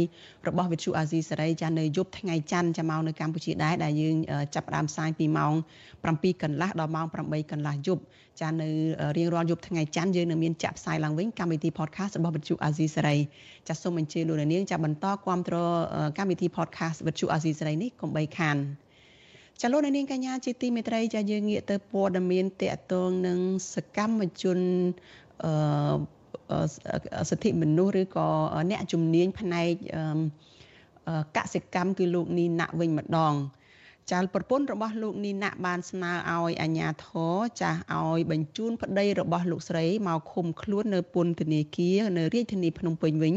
[0.48, 4.16] របស់វិទ្យុអាស៊ីសេរីចានៅយប់ថ្ងៃច័ន្ទចាមកនៅកម្ពុជាដែរដែលយើង
[4.54, 5.52] ចាប់ផ្ដើមផ្សាយពីម៉ោង
[5.96, 8.02] 7កន្លះដល់ម៉ោង8កន្លះយប់
[8.40, 8.68] ចានៅ
[9.16, 13.16] រៀងរាល់យប់ថ្ងៃច័ន្ទយើងនឹងមានចាក់ផ្សាយឡើងវិញកម្មវិធី podcast របស់វិទ្យុអាស៊ីសេរី
[13.68, 15.72] ចាសូមអញ្ជើញលោកអ្នកនាងចាបន្តគ្រប់គ្រង
[16.18, 18.56] កម្មវិធី podcast វិទ្យុអាស៊ីសេរីនេះកុំបីខាន
[19.60, 23.38] ចាលោកនាងកញ្ញាជាទីមេត្រីចាយើងងាកទៅព័ត៌មានតកតងនឹង
[23.74, 24.58] សកម្មជន
[25.44, 28.28] អឺសិទ្ធិមនុស្សឬក៏
[28.70, 29.72] អ្នកជំនាញផ្នែក
[31.36, 33.34] កសិកម្មគឺលោកនីណាក់វិញម្ដង
[34.12, 43.34] ចាលប្រពន្ធរបស់លោកនីណាក់បានស្នើឲ្យអាជ្ញាធរចាស់ឲ្យបញ្ជូនប្តីរបស់លោកស្រីមកឃុំខ្លួននៅពន្ធនាគារនៅរាជធានីភ្នំពេញវិញ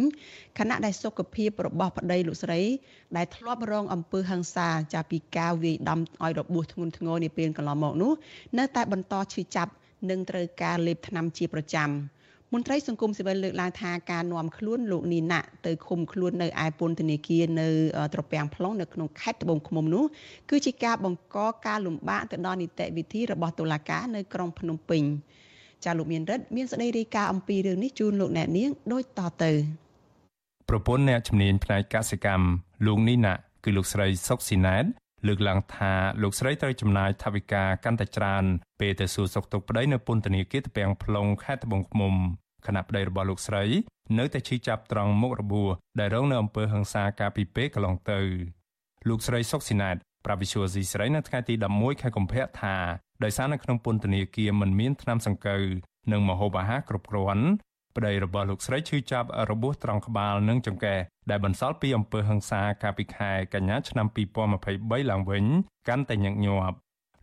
[0.60, 2.62] ខណៈដែលសុខភាពរបស់ប្តីលោកស្រី
[3.18, 8.12] ដែលធ្លាប់រងអំពើហិង្សាចាពីការវាយដំឲ្យរបួសធ្ងន់ធ្ងរនាពេលកន្លងមកនោះ
[8.58, 9.72] នៅតែបន្តឈឺចាប់
[10.10, 11.90] និងត្រូវការលេបថ្នាំជាប្រចាំ។
[12.54, 17.68] មន្ត្រីសង្គមស៊ីវិលលើកឡើងថាការនាំខ្លួនលោកនីណាទៅឃុំខ្លួននៅឯពន្ធនាគារនៅ
[18.14, 20.06] ត្រពាំង plong នៅក្នុងខេត្តត្បូងឃ្មុំនោះ
[20.50, 25.04] គឺជាការបង្កការលំបាកទៅដល់នីតិវិធីរបស់តុលាការនៅក្រុងភ្នំពេញ
[25.86, 29.52] ចាលោកមានរិទ្ធមានស្ដីរាយការណ៍អំពីរឿងនេះជូនលោកអ្នកនាងដូចតទៅ
[30.70, 32.46] ប្រពន្ធអ្នកជំនាញផ្នែកកសិកម្ម
[32.86, 33.34] លោកនីណា
[33.64, 34.86] គឺលោកស្រីសុកស៊ីណែត
[35.28, 38.44] លើកឡើងថាលោកស្រីត្រូវចំណាយថវិកាកាន់តែច្រើន
[38.80, 42.14] ពេលទៅសួរសុខទុក្ខប្តីនៅពន្ធនាគារត្បូង plong ខេត្តត្បូងឃ្មុំ
[42.68, 43.64] ខណៈប្តីរបស់លោកស្រី
[44.18, 48.20] នៅតែឈឺចាប់ត្រង់មុខរបួសដែលរងនៅអំពើហិង្សាកាលពីពេលកន្លងទៅ
[49.08, 52.76] លោកស្រីសុកស៊ីណាតប្រាវិសុយស៊ីស្រីនៅថ្ងៃទី11ខែកុម្ភៈថា
[53.24, 55.64] ដោយសារនៅក្នុងពន្ធនាគារមិនមានថ្នាំសង្កូវ
[56.12, 57.46] និងម្ហូបអាហារគ្រប់គ្រាន់
[58.00, 64.08] ប្តីរបស់លោកស្រីឈឺចាប់របួសត្រង់ក្បាលនិងចង្កេះដែលបន្សល់ពីអំពើហិង្សាកាលពីខែកញ្ញាឆ្នាំ
[64.58, 65.46] 2023ឡើងវិញ
[65.88, 66.78] កាន់តែញឹកញាប់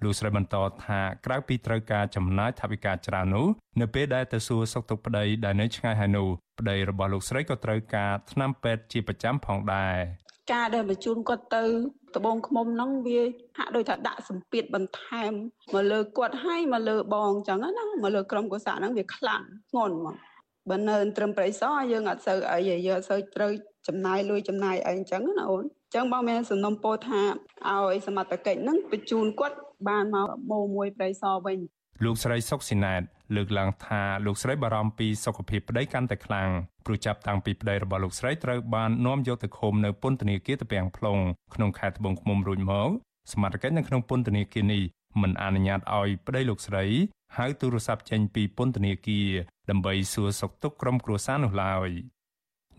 [0.04, 3.46] លោកស្រីបន្តថាក្រៅពីត្រូវការចំណាយថវិកាច្រើននោះ
[3.80, 9.96] នៅពេលដែលទៅសួរសុខទុក្ខប្តីដែលនៅឆ្ងាយហើយនោះប្តីរបស់លោកស្រីក៏ត្រូវការថ្នាំពេទ្យជាប្រចាំផងដែរ
[10.52, 11.64] ការដែលបញ្ជូនគាត់ទៅ
[12.16, 13.20] ដបងឃុំហ្នឹងវា
[13.58, 15.32] ហាក់ដូចថាដាក់សម្ពាធបន្ថែម
[15.74, 20.16] មកលើគាត់ឲ្យមកលើបងអញ្ចឹងណាមកលើក្រុមកុសលហ្នឹងវាខ្លាំងធ្ងន់ហ្មង
[20.70, 23.50] បើនៅត្រឹមប្រៃសយើងអត់សូវអីយើងអត់សូវត្រូវ
[23.88, 27.20] ចំណាយលុយចំណាយអីអញ្ចឹងណាអូនអញ្ចឹងបងមានសំណុំពោថា
[27.70, 29.56] ឲ្យសមត្ថកិច្ចហ្នឹងបញ្ជូនគាត់
[29.88, 31.58] បានមកម៉ូមួយប្រៃសវិញ
[32.04, 33.02] លោកស្រីសុកស៊ីណែត
[33.36, 36.48] លើកឡើងថាលោកស្រីបារម្ភពីសុខភាពប្តីកាន់តែខ្លាំង
[36.86, 41.20] ព្រោះចាប់តាំងពីប្តីរបស់លោកស្រីត្រូវបាននាំយកទៅឃុំនៅពន្ធនាគារតាពាំង plong
[41.54, 42.90] ក្នុងខេត្តត្បូងឃ្មុំរួចមក
[43.32, 44.82] សមត្ថកិច្ចនៅក្នុងពន្ធនាគារនេះ
[45.22, 46.84] មិនអនុញ្ញាតឲ្យប្តីលោកស្រី
[47.36, 49.30] ហៅទូរស័ព្ទចេញពីពន្ធនាគារ
[49.70, 51.90] ដើម្បីសួរសុខទុក្ខក្រុមគ្រួសារនោះឡើយ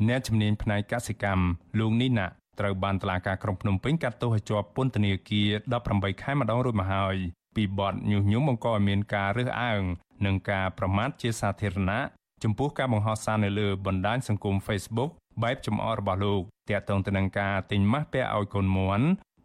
[0.08, 1.46] អ្នកជំនាញផ្នែកកសិកម្ម
[1.80, 2.28] លោកនីណា
[2.60, 5.50] ត្រូវបានតុលាការក្រុងភ្នំពេញកាត់ទោសឲ្យជាប់ពន្ធនាគារ
[5.88, 7.16] 18ខែម្ដងរួចមកហើយ
[7.56, 9.84] ពីបទញុះញង់បង្កឲ្យមានការរើសអើង
[10.26, 12.00] និងការប្រមាថជាសាធារណៈ
[12.44, 15.12] ចំពោះការបង្ហោះសារនៅលើបណ្ដាញសង្គម Facebook
[15.44, 19.00] បែបចំអករបស់លោកទាក់ទងទៅនឹងការទិញម៉ាស់ពាក់ឲ្យកូនមួន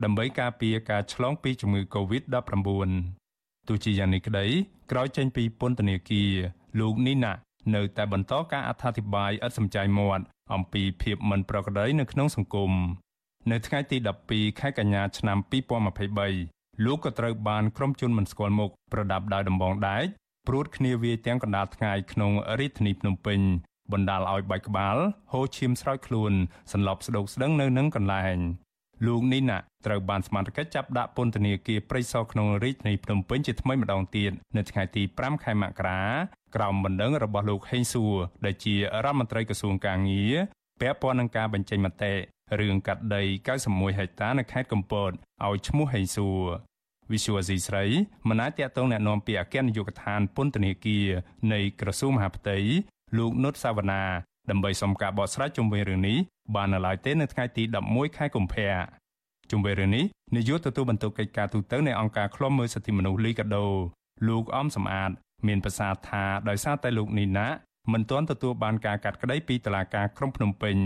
[0.04, 2.90] ដើម្បីការពារការឆ្លងពីជំងឺ Covid-19
[3.68, 4.46] ទោះជាយ៉ាងនេះក្តី
[4.90, 6.32] ក្រោយចេញពីពន្ធនាគារ
[6.78, 7.32] លោកនីណា
[7.74, 12.72] នៅតែបន្តការអត្ថាធិប្បាយឥតសំចៃមាត់អំពីភាពមិនប្រក្រតីនៅក្នុងសង្គម
[13.50, 13.96] នៅថ្ងៃទី
[14.28, 15.38] 12ខែកញ្ញាឆ្នាំ
[16.12, 20.04] 2023លោកក៏ត្រូវបានក្រុមជនមិនស្គាល់មុខប្រដាប់ដោយដំបងដែក
[20.48, 23.40] ព្រួតគ្នាវាទាំងកណ្ដាលថ្ងៃក្នុងរាជធានីភ្នំពេញ
[23.92, 24.96] បណ្ដាលឲ្យបែកក្បាល
[25.32, 26.32] ហូរឈាមស្រោចខ្លួន
[26.72, 28.38] សន្លប់ស្ដុកស្ដឹងនៅនឹងកន្លែង
[29.05, 36.01] លោកនីណាត្រូវបានសមត្ថកិច្ចចាប់ដាក់ពន្ធនាគារព្រៃសរក្នុងរាជធានីភ្នំពេញជាថ្មីម្ដងទៀតនៅថ្ងៃទី5ខែមករា
[36.55, 40.35] ក្រោមបណ្ដឹងរបស់លោកហេងសួរដែលជារដ្ឋមន្ត្រីក្រសួងកាងារ
[40.81, 42.13] ពាក់ព័ន្ធនឹងការបញ្ចេញមតិ
[42.59, 43.23] រឿងកាត់ដី
[43.59, 45.11] 91ហិកតានៅខេត្តកំពត
[45.45, 46.41] ឲ្យឈ្មោះហេងសួរ
[47.11, 47.85] វិសុវអេស៊ីស្រី
[48.29, 51.07] មិនអាចតាក់ទងแนะនាំពីអគ្គនាយកដ្ឋានពន្ធនាគារ
[51.53, 52.57] នៃក្រសួងមហាផ្ទៃ
[53.17, 54.03] លោកនុតសាវណ្ណា
[54.50, 56.18] ដើម្បីសុំការបកស្រាយជុំវិញរឿងនេះ
[56.54, 58.70] បាននៅឡើយទេនៅថ្ងៃទី11ខែកុម្ភៈ
[59.50, 60.04] ជុំវិញរឿងនេះ
[60.36, 63.66] នាយកទទួលបន្ទុកកិច្ចការទូតនៃអង្គការឃ្លាំមើលសិទ្ធិមនុស្សលីកាដូ
[64.28, 65.10] លោកអំសំអាត
[65.46, 67.48] មានប្រសាសន៍ថាដោយសារតែលោកនីណា
[67.92, 70.76] មិនទាន់ទទួលបានការកាត់ក្តីពីតុលាការក្រុងភ្នំពេញ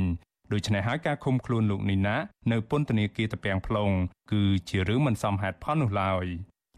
[0.53, 2.16] ដូច្នេះហើយការឃុំខ្លួនលោកនីណា
[2.53, 3.95] នៅពន្ធនាគារតាពាំង plong
[4.33, 6.27] គឺជារឿងមិនសមហេតុផលនោះឡើយ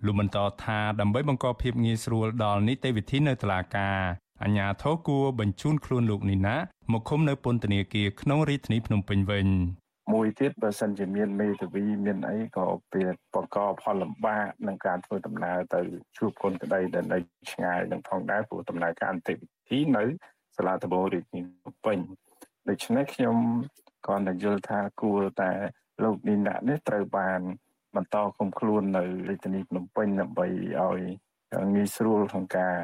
[0.05, 3.99] លោកបន្តថាដើម្បីបង្កភាពងាយស្រួលដល់នីតិវិធីនៅតុលាការ
[4.43, 6.57] អញ្ញាធរគួរបញ្ជូនខ្លួនលោកនីណា
[6.93, 9.47] មកឃុំនៅពន្ធនាគារក្នុងរាជធានីភ្នំពេញវិញ
[10.13, 15.81] មួយទៀតបើសិនជាមានមេធាវីមានអីក៏វាបង្កផលលំបាកក្នុងការធ្វើដំណើរទៅ
[16.17, 17.19] ជួបគុណក្តីដែលនៅ
[17.53, 20.05] ឆ្ងាយនឹងផងដែរព្រោះដំណើរការអន្តរវិធីនៅ
[20.57, 21.99] សាលាដំបងរាជធានីភ្នំពេញ
[22.69, 23.37] ដូច្នេះខ្ញុំ
[24.09, 25.51] ក៏នឹងយល់ថាគួរតែ
[26.03, 27.41] លោកនីណានេះត្រូវបាន
[27.97, 30.47] បន្តគុំខ្លួននៅរាជធានីភ្នំពេញដើម្បី
[30.81, 31.01] ឲ្យ
[31.75, 32.77] ងាយស្រួលក្នុងការ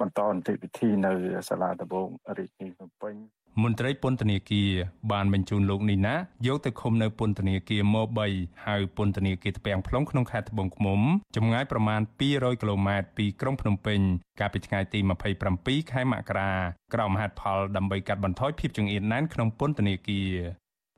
[0.00, 1.12] បន្តនីតិវិធីនៅ
[1.48, 2.08] សាលាដំបង
[2.38, 3.14] រាជធានីភ្នំពេញ
[3.62, 4.70] មន្ត្រីពន្ធនាគារ
[5.12, 6.14] បានបញ្ជូនលោកនីណា
[6.46, 8.02] យកទៅឃុំនៅពន្ធនាគារម៉
[8.34, 11.00] 3ហៅពន្ធនាគារត្បៀង plong ក្នុងខេត្តត្បូងឃ្មុំ
[11.36, 14.00] ចម្ងាយប្រមាណ200គីឡូម៉ែត្រពីក្រុងភ្នំពេញ
[14.40, 14.98] កាលពីថ្ងៃទី
[15.46, 16.50] 27ខែមករា
[16.94, 20.30] ក្រោមហេតុផលដើម្បីកាត់បន្ថយភាពចង្អៀតណែនក្នុងពន្ធនាគារ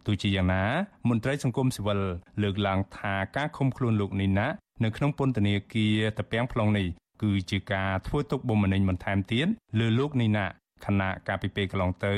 [0.07, 0.65] ទោះជាយ៉ាងណា
[1.09, 2.01] មន្ត្រីសង្គមស៊ីវិល
[2.43, 4.47] លើកឡើងថាការឃុំខ្លួនលោកនីណា
[4.85, 6.89] នៅក្នុងពន្ធនាគារត្បៀង plong នេះ
[7.23, 9.47] គឺជាការធ្វើទុកបុកម្នេញបន្ថែមទៀត
[9.79, 10.47] លើលោកនីណា
[10.87, 12.15] ខណៈកាលពីពេលកន្លងទៅ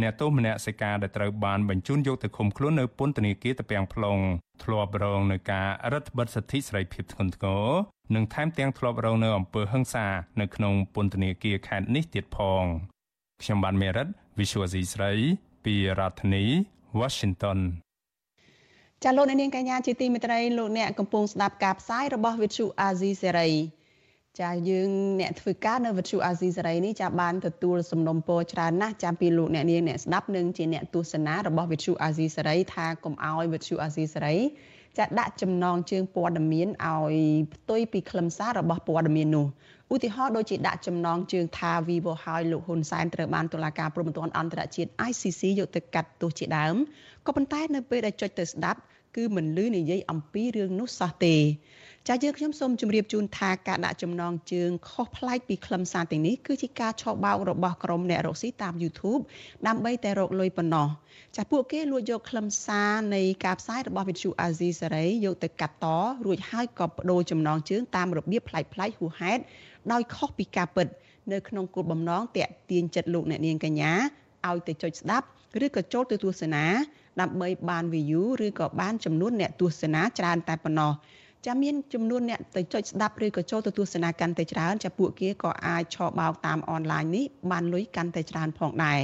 [0.00, 4.22] អ្នកទោសមនសិការដែលត្រូវបានបញ្ជូនយកទៅឃុំខ្លួននៅពន្ធនាគារតាពាំង plong
[4.62, 7.66] ធ្លាប់រងនឹងការរដ្ឋបិទសិទ្ធិសេរីភាពធ្ងន់ធ្ងរ
[8.14, 10.06] និងថែមទាំងធ្លាប់រងនៅអំពើហិង្សា
[10.40, 12.64] នៅក្នុងពន្ធនាគារខេត្តនេះទៀតផង
[13.42, 15.12] ខ្ញុំបានមេរិត Visual C ស្រី
[15.64, 16.44] ពីរដ្ឋធានី
[17.00, 17.58] Washington
[19.04, 23.52] ចាលោកនាងកញ្ញាជាទីមេត្រីលោកអ្នកកំពុងស្ដាប់ការផ្សាយរបស់ Vithu Azizi Serai
[24.40, 34.36] ចាយើងអ្នកធ្វើការនៅវិទ្យុអាស៊ីសេរីនេះចាបានទទួលសំណុំពរច្រើនណាស់ចាំពីលោកអ្នកនាងអ្នកស្ដាប់និងជាអ្នកទស្សនារបស់វិទ្យុអាស៊ីសេរីថាកុំអោយវិទ្យុអាស៊ីសេរី
[34.98, 37.14] ចាដាក់ចំណងជើងព័ត៌មានឲ្យ
[37.54, 39.46] ផ្ទុយពីខ្លឹមសាររបស់ព័ត៌មាននោះ
[39.94, 46.74] ឧទាហរណ៍ដូចជាដាក់ចំណងជើងថា Vivo ហើយលោកហ៊ុនសែនត្រូវបានតុលាការព្រហ្មទណ្ឌអន្តរជាតិ ICC យកទៅកាត់ទោសជាដើម
[47.26, 48.80] ក៏ប៉ុន្តែនៅពេលដែលចុចទៅស្ដាប់
[49.16, 51.36] គឺមិនលឺនិយាយអំពីរឿងនោះសោះទេ
[52.08, 59.22] ចាយើងខ្ញុំសូមជម្រាបជូនថាការដាក់ចំណងជើងខុសប្លែកពីខ្លឹមសារទាំងនេះគឺជាការឆបោករបស់ក្រុមអ្នករកស៊ីតាម YouTube
[59.66, 60.88] ដើម្បីតែរកលុយប៉ុណ្ណោះ
[61.36, 65.86] ចាពួកគេលួចយកខ្លឹមសារនៃការផ្សាយរបស់វិទ្យុអាស៊ីសេរីយកទៅកាត់ត
[66.26, 69.42] រួចហើយក៏បដូរចំណងជើងតាមរបៀបប្លែកប្លែកហួសហេតុ
[69.92, 70.86] ដោយខុសពីការពិត
[71.32, 73.92] នៅក្នុងគោលបំណងតាក់ទាញចិត្តលោកអ្នកនាងកញ្ញា
[74.48, 75.26] ឲ្យទៅចុចស្ដាប់
[75.64, 76.64] ឬក៏ចូលទៅទស្សនា
[77.20, 80.92] ដើម្បីបាន view ឬក៏បានចំនួនអ្នកទស្សនាច្រើនតែប៉ុណ្ណោះ
[81.46, 89.00] ចាមានចំនួនអ្នកទៅចុចស្ដាប់ឬក៏ចូលទៅទស្សនាកាន់តែច្រើនចាពួកគេក៏អាចឆបោកតាមអនឡាញនេះបានលុយកាន់តែច្រើនផងដែរ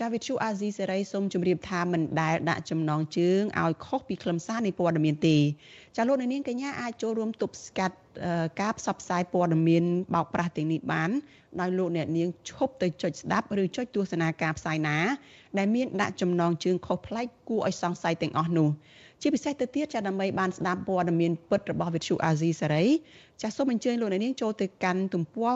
[0.00, 5.36] ចាវិទ្យុអាស៊ីសេរីសូមជម្រាបថាមិនដែលដាក់ចំណងជើងឲ្យខុសពីខ្លឹមសារនៃព័ត៌មានទេ
[5.96, 7.96] ចាលោកនាងកញ្ញាអាចចូលរួមទប់ស្កាត់
[8.60, 11.10] ការផ្សព្វផ្សាយព័ត៌មានបោកប្រាស់ទាំងនេះបាន
[11.60, 14.96] ដោយលោកអ្នកនាងឈប់ទៅចុចស្ដាប់ឬចុចទស្សនាការផ្សាយណា
[15.58, 18.68] ដែលមានដាក់ចំណងជើងខុសប្លែកគួរឲ្យសង្ស័យទាំងអស់នោះ
[19.22, 22.84] ជាពិសេសទៅទៀតចាដើម្បីបានស្ដាប់ព័ត៌មានពិតរបស់វិទ្យុអាស៊ីសេរី
[23.42, 25.52] ចាសូមអញ្ជើញលោកអ្នកនាងចូលទៅកាន់ទំព័រ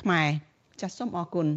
[0.00, 0.28] ខ្មែរ
[0.80, 1.48] ចាសូមអរគុណ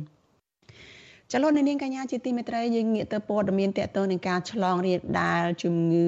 [1.32, 6.08] ចលនានាងកញ្ញាជាទីមេត្រីយើងងាកទៅព័ត៌មានតកតទៅនឹងការឆ្លងរាលដាលជំងឺ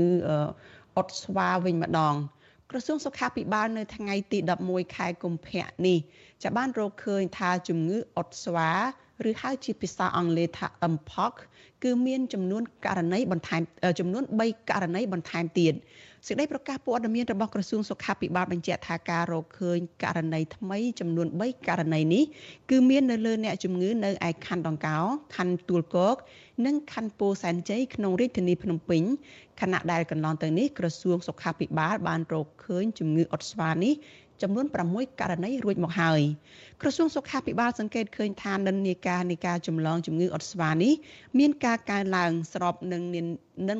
[0.97, 2.13] អុតស្វាវិញម្ដង
[2.71, 5.99] ក្រសួងសុខាភិបាលនៅថ្ងៃទី11ខែកុម្ភៈនេះ
[6.43, 8.71] ចាបានរកឃើញថាជំងឺអុតស្វា
[9.29, 11.33] ឬហៅជាភាសាអង់គ្លេសថា mpox
[11.83, 13.61] គឺមានចំនួនករណីបន្ថែម
[13.99, 15.73] ចំនួន3ករណីបន្ថែមទៀត
[16.27, 22.23] សេចក្តីប្រកាសព័ត៌មានរបស់ក្រសួងសុខាភិបាលបញ្ជាក់ថាការរកឃើញករណីថ្មីចំនួន3ករណីនេះ
[22.69, 24.97] គឺមាននៅលើអ្នកជំងឺនៅឯខណ្ឌដង្កោ
[25.35, 26.15] ខណ្ឌទួលគោក
[26.65, 29.03] និងខណ្ឌពោធិ៍សែនជ័យក្នុងរាជធានីភ្នំពេញ
[29.61, 33.93] ខណៈដែលកន្លងទៅនេះក្រសួងសុខាភិបាលបានរកឃើញជំងឺអុតស្វានេះ
[34.41, 36.21] ចំនួន6ករណីរួចមកហើយ
[36.81, 40.93] ក្រសួងសុខាភិបាលសង្កេតឃើញថានិន្នាការនៃការចម្លងជំងឺអុតស្វានេះ
[41.39, 43.01] មានការកើនឡើងស្របនឹង
[43.69, 43.79] នឹង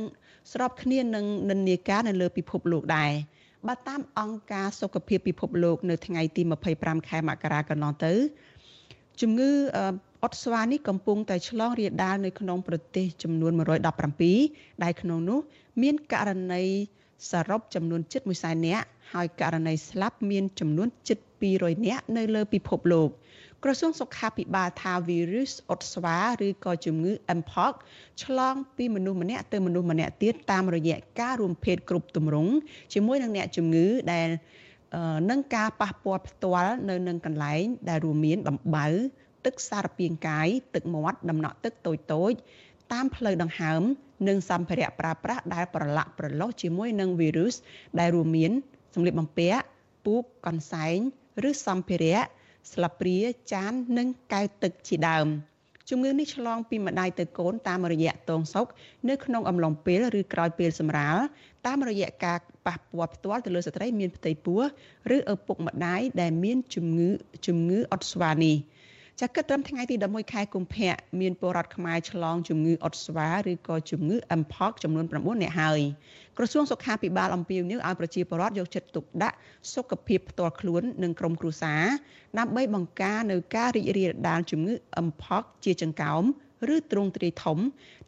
[0.52, 3.12] ស្របគ្នានឹងនិន្នាការនៅលើពិភពលោកដែរ
[3.68, 6.42] បើតាមអង្គការសុខភាពពិភពលោក នៅថ្ងៃទី
[6.76, 8.14] 25ខែមករាកន្លងទៅ
[9.22, 9.52] ជំងឺ
[10.24, 13.52] អុតស្វានេះកំពុងតែឆ្លងរាលដាលនៅក្នុងប្រទេសចំនួន
[14.18, 15.40] 117ដែលក្នុងនោះ
[15.82, 16.64] មានករណី
[17.32, 21.20] សរុបចំនួនជិត1សែននាក់ហើយករណីស្លាប់មានចំនួនជិត
[21.52, 23.10] 200នាក់នៅលើពិភពលោក
[23.64, 27.74] ក្រសួងសុខាភិបាលថាវីរុសអុតស្វាឬក៏ជំងឺ Mpox
[28.24, 32.52] ឆ្លងពីមនុស្សម្នាក់ទៅមនុស្សម្នាក់ទៀតតាមរយៈការរួមភេទគ្រប់ទម្រង់
[32.94, 34.30] ជាមួយនឹងអ្នកជំងឺដែល
[35.30, 38.88] នឹងការប៉ះពាល់ផ្ទាល់នៅនឹងកន្លែងដែលរួមមានដំបៅ
[39.46, 42.32] ទឹកសារពាង្គកាយទឹកមាត់ដំណក់ទឹកតូចតូច
[42.94, 43.82] តាមផ្លូវដង្ហើម
[44.28, 47.56] និងសម្ភារៈប្រើប្រាស់ដែលប្រឡាក់ប្រឡោះជាមួយនឹងវីរុស
[48.00, 48.52] ដែលរួមមាន
[48.94, 49.64] សម្លៀកបំពាក់
[50.06, 50.98] ពូកកន្សែង
[51.50, 52.22] ឬសម្ភារៈ
[52.72, 53.20] ស្លាបព្រា
[53.54, 55.28] ចាននិងកែវទឹកជាដើម
[55.90, 58.68] ជំងឺនេះឆ្លងពីម្ដាយទៅកូនតាមរយៈតងសុក
[59.10, 61.18] នៅក្នុងអំឡុងពេលឬក្រោយពេលសម្រាល
[61.66, 64.62] តាមរយៈការប៉ះពាល់ផ្ទាល់ទៅលើស្ត្រីមានផ្ទៃពោះ
[65.16, 67.10] ឬឪពុកម្ដាយដែលមានជំងឺ
[67.48, 68.56] ជំងឺអុតស្វានេះ
[69.24, 75.82] ចាគិតត្រឹមថ្ងៃទី11ខែកុម្ភៈមានពលរដ្ឋខ្មែរឆ្លងជំងឺអុតស្វាឬក៏ជំងឺ Mpox ចំនួន9នាក់ហើយ
[76.38, 79.38] ក្រសួងសុខាភិបាលអំពាវនាវឲ្យប្រជាពលរដ្ឋយកចិត្តទុកដាក់
[79.74, 81.84] សុខភាពផ្ទាល់ខ្លួននិងក្រុមគ្រួសារ
[82.40, 84.74] ដើម្បីបង្ការនៅការរីករាលដាលជំងឺ
[85.08, 86.24] Mpox ជាចង្កោម
[86.76, 87.58] ឬទ្រង់ទ្រាយធំ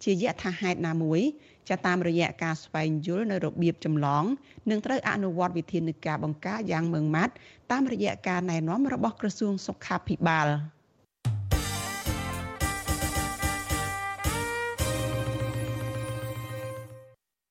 [0.04, 1.22] ជាយថាហេតុណាមួយ
[1.70, 4.24] ចាតាមរយៈការស្វែងយល់នៅរបៀបចម្លង
[4.70, 7.34] និងត្រូវអនុវត្តវិធានការបង្ការយ៉ាងម៉ឺងម៉ាត់
[7.72, 10.50] តាមរយៈការណែនាំរបស់ក្រសួងសុខាភិបាល។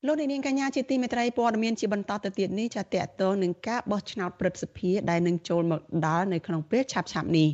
[0.07, 7.49] លោកនាងកញ្ញាជាទីមេត្រីព័ត៌មានជាបន្តទៅទៀតនេះចាតកតងនឹងការបោះឆ្នោតព្រឹទ្ធសភាដែលនឹងចូលមកដល់នៅក្នុងពេលឆាប់ៗនេះ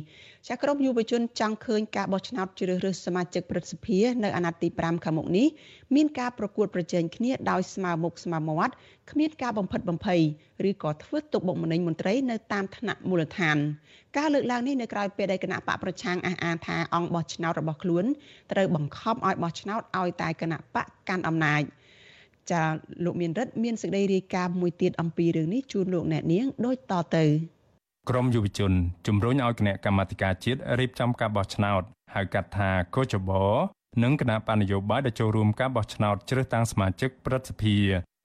[0.47, 5.47] ចាក្រុមយុវជនចង់ឃើញការបោះឆ្នោតជ្រើសរើសសមាជិកព្រឹទ្ធសភានៅអាណត្តិទី5ខាងមុខនេះ
[5.95, 8.73] មានការប្រកួតប្រជែងគ្នាដោយស្មើមុខស្មើមាត់
[9.11, 10.21] គ្មានការបំផិតបំភ័យ
[10.69, 13.57] ឬក៏ធ្វើទុកបុកម្នេញមន្ត្រីនៅតាមថ្នាក់មូលដ្ឋាន
[14.17, 18.05] ការលើកឡើងនេះនៅក្រៅពេលដែលគណៈបកប្រឆាំងអះអាងថាអង្គបោះឆ្នោតរបស់ខ្លួន
[18.51, 21.63] ត្រូវបង្ខំឲ្យបោះឆ្នោតឲ្យតែគណៈបកកាន់អំណាច។
[22.51, 22.63] ចា
[23.03, 27.25] លោកមានរិទ្ធមានសេចក្តីរាយការណ៍មួយទៀតអំពីរឿងនេះជូនលោកអ្នកនាងដូចតទៅ
[28.09, 28.71] ក្រមយុវជន
[29.07, 31.81] ជំរុញឲ្យគណៈកម្មាធិការជាតិរៀបចំការបោះឆ្នោត
[32.13, 33.45] ហៅកាត់ថាកោចបោ
[34.03, 37.75] និងគណៈបញ្ញយោបាយដែលចូលរួមការបោះឆ្នោតជ្រើសតាំងសមាជិកព្រឹទ្ធសភា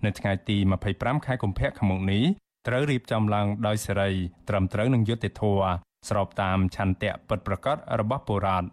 [0.05, 0.57] នៅថ្ងៃទី
[0.91, 2.25] 25ខែកុម្ភៈឆ្នាំនេះ
[2.67, 4.11] ត្រូវរៀបចំឡើងដោយសេរី
[4.49, 5.73] ត្រឹមត្រូវនឹងយុត្តិធម៌
[6.09, 8.69] ស្របតាមឆន្ទៈពិតប្រាកដរបស់ពលរដ្ឋ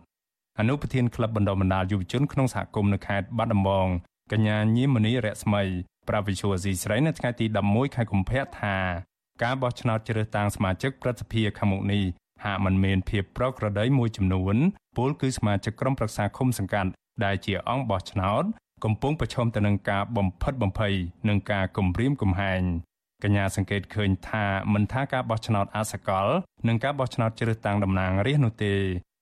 [0.59, 3.87] អនុប្រធានក្លឹបបណ្ដុំបណ្ដាលយុវជនក្នុងសហគមន៍នៅខេត្តបាត់ដំបង
[4.31, 5.63] កញ្ញាញីមនីរស្មី
[6.07, 8.75] ប្រាវិឈូស៊ីស្រីនៅថ្ងៃទី11ខែកុម្ភៈថា
[9.43, 12.03] ការបោះឆ្នោតជ្រើសតាំងសមាជិកព្រឹទ្ធសភាខាងមុខនេះ
[12.43, 14.55] ហាក់មិនមានភាពប្រក្រតីមួយចំនួន
[14.97, 16.91] ពលគឺសមាជិកក្រុមប្រឹក្សាឃុំសង្កាត់
[17.23, 18.43] ដែលជាអង្គបោះឆ្នោត
[18.83, 20.93] កំពុងប្រឈមទៅនឹងការបំផិតបំភ័យ
[21.29, 22.61] និងការគំរាមកំហែង
[23.23, 26.27] កញ្ញាសង្កេតឃើញថាមិនថាការបោះឆ្នោតអសកល
[26.67, 28.73] និងការបោះឆ្នោតជ្រើសតាំងតំណាងរាស្ត្រនោះទេ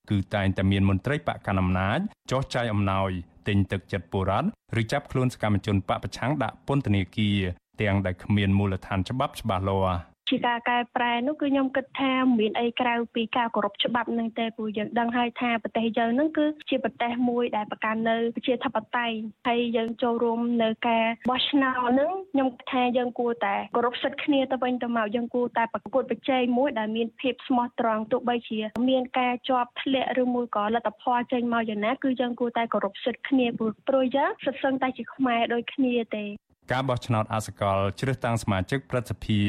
[0.09, 1.99] គឺតែងតែមានមន្ត្រីបកកណ្ដាលអំណាច
[2.31, 3.11] ចោះចាយអំណោយ
[3.47, 4.47] ទិញទឹកចិត្តបុរដ្ឋ
[4.81, 7.39] ឬចាប់ខ្លួនសកម្មជនបពប្រឆាំងដាក់ពន្ធនាគារ
[7.81, 9.99] ទាំងដែលគ្មានមូលដ្ឋានច្បាប់ច្បាស់លាស់
[10.29, 19.15] ជាការកែប្រែនោះគឺខ្ញុំគិតថាមានអីក្រៅពីការគោរពច្បាប់នឹងទេព្រោះយើងដឹងហើយថាប្រទេសយើងនឹងគឺជាប្រទេសមួយដែលប្រកាន់នៅប្រជាធិបតេយ្យ
[19.47, 28.59] ហើយយើងចូលរួមនៅការបោះឆ្នោតនឹងខ្ញុំគិតថាយើងគួរតែគោរពសិទ្ធិគ្នាទៅវិញទៅមកយើងគួរតែប្រកួតប្រជែងមួយដែលមានភាពស្មោះត្រង់ទោះបីជា
[28.89, 33.45] មានការជាប់ធ្លាក់ឬមួយក៏លទ្ធផលចេញមកយ៉ាងណាគឺយើងគួរតែគោរពសិទ្ធិគ្នា
[33.87, 36.25] ព្រោះយើងសិតសឹងតែជាខ្មែរដូចគ្នាទេ
[36.71, 39.41] ការបោះឆ្នោតអសកលជ្រើសតាំងសមាជិកព្រឹទ្ធសភា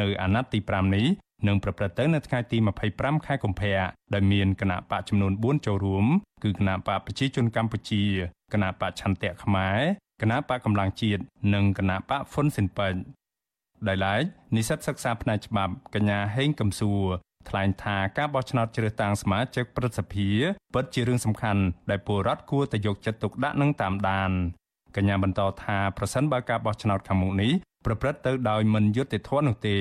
[0.00, 1.06] នៅអាណត្តិទី5នេះ
[1.48, 2.58] នឹងប្រព្រឹត្តទៅនៅថ្ងៃទី
[2.92, 3.76] 25ខែកុម្ភៈ
[4.14, 6.06] ដោយមានគណៈបកចំនួន4ចូលរួម
[6.44, 8.02] គឺគណៈបកប្រជាជនកម្ពុជា
[8.52, 9.80] គណៈបកឆន្ទៈខ្មែរ
[10.22, 11.22] គណៈបកកម្លាំងជាតិ
[11.54, 12.94] និងគណៈបកហ៊ុនស៊ិនប៉ិច
[13.88, 14.22] ដោយឡែក
[14.56, 17.04] និស្សិតសិក្សាផ្នែកច្បាប់កញ្ញាហេងកំសួរ
[17.48, 20.28] ថ្លែងថាការបោះឆ្នោតជ្រើសតាំងសមាជិកព្រឹទ្ធសភា
[20.74, 24.30] ពិតជារឿងសំខាន់ដែលពលរដ្ឋគួរតែយកចិត្តទុកដាក់និងតាមដាន
[24.96, 27.52] កញ្ញាបន្តថាប្រសិនបើការបោះឆ្នោតខាងមុខនេះ
[27.84, 29.76] ប្រព្រឹត្តទៅដោយមិនយុត្តិធម៌នោះទេ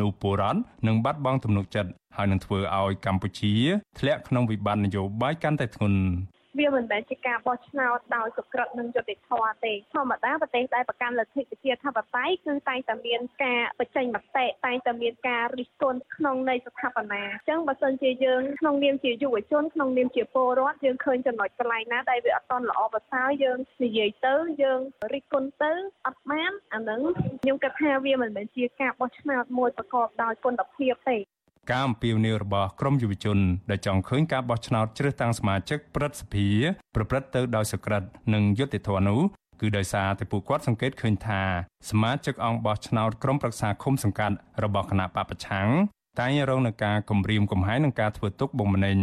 [0.00, 3.52] នោះពលរដ្ឋនឹងបាត់បង់ទំនុកចិត្តហើយនឹងធ្វើឲ្យកម្ពុជា
[3.98, 6.00] ធ្លាក់ក្នុងវិបត្តិនយោបាយកាន់តែធ្ងន់
[6.58, 24.80] វាមិនមែនជាការបោះឆ្នោតដោយសុក្រិតនិងយុត្តិធម៌ទេធម្មតាប្រទេសដែលប្រកាន់លទ្ធិប្រជាធិបតេយ្យគឺតែងតែមានការបញ្ចេញមតិតែងតែមានការរិះគន់ក្នុងនៃស្ថាបនាអញ្ចឹងបើសិនជាយើងក្នុងនាមជាយុវជនក្នុងនាមជាពលរដ្ឋយើងឃើញចំណុចកន្លែងណាដែលវាអត់តន់ល្អប្រសើរយើងនិយាយទៅយើង
[25.14, 25.72] រិះគន់ទៅ
[26.06, 27.00] អត់បានអានឹង
[27.42, 31.18] ខ្ញុំគិតថាវាមិនមែនជាការបោះឆ្នោតមួយប្រកបដោយគុណភាពទេ
[31.70, 33.38] ការអំពាវនាវរបស់ក្រមយុវជន
[33.70, 36.48] ដែលចង់ឃើញការបោះឆ្នោតជ្រើសតាំងសមាជិកព្រឹទ្ធសភា
[36.94, 38.02] ប្រព្រឹត្តទៅដោយសុក្រិត
[38.34, 39.20] និងយុត្តិធម៌នោះ
[39.60, 41.42] គឺដោយសារតែពួកគាត់សង្កេតឃើញថា
[41.90, 45.68] សមាជិកអង្គបោះឆ្នោតក្រុមប្រឹក្សាឃុំសង្កាត់របស់គណៈបពប្រឆាំង
[46.20, 48.98] តែងរងនឹងការគំរាមកំហែងនិងការធ្វើទុកបុកម្នេញ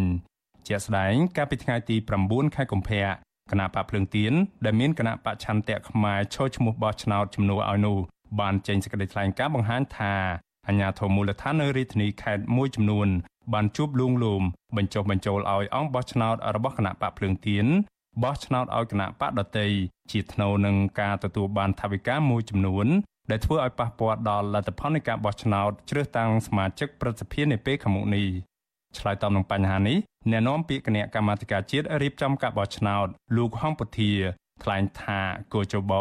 [0.67, 1.95] ជាក់ស្ដែងកាលពីថ្ងៃទី
[2.25, 3.03] 9ខែកុម្ភៈ
[3.51, 4.33] គណៈបកភ្លើងទៀន
[4.65, 7.97] ដែលមានគណៈបច្ឆន្ទៈខ្មែរឈរឈ្មោះបោះឆ្នោតជំនួសឲ្យនោះ
[8.39, 10.13] បានចេញសេចក្តីថ្លែងការណ៍បង្ហាញថា
[10.67, 13.07] អាជ្ញាធរមូលដ្ឋាននៅរាជធានីខេត្តមួយចំនួន
[13.53, 14.43] បានជួបលួងលោម
[14.77, 17.65] បញ្ចុះបញ្ចូលឲ្យអង្គបោះឆ្នោតរបស់គណៈបកភ្លើងទៀន
[18.23, 19.67] បោះឆ្នោតឲ្យគណៈបកដតី
[20.11, 22.87] ជាថ្នូវនឹងការទទួលបានថវិកាមួយចំនួន
[23.31, 28.27] ដែលធ្វើឲ្យប៉ះពាល់ដល់លទ្ធផលនៃការបោះឆ្នោតជ្រើសតាំងសមាជិកប្រសិទ្ធភាពនៅពេលខាងមុខនេះ
[28.97, 29.97] ឆ្លើយតបនឹងបញ្ហានេះ
[30.31, 33.07] អ្នកនាំពាក្យគណៈកម្មាធិការជាតិរៀបចំការបោះឆ្នោត
[33.37, 34.11] លោកហងពុធា
[34.63, 35.19] ថ្លែងថា
[35.53, 35.93] គូចប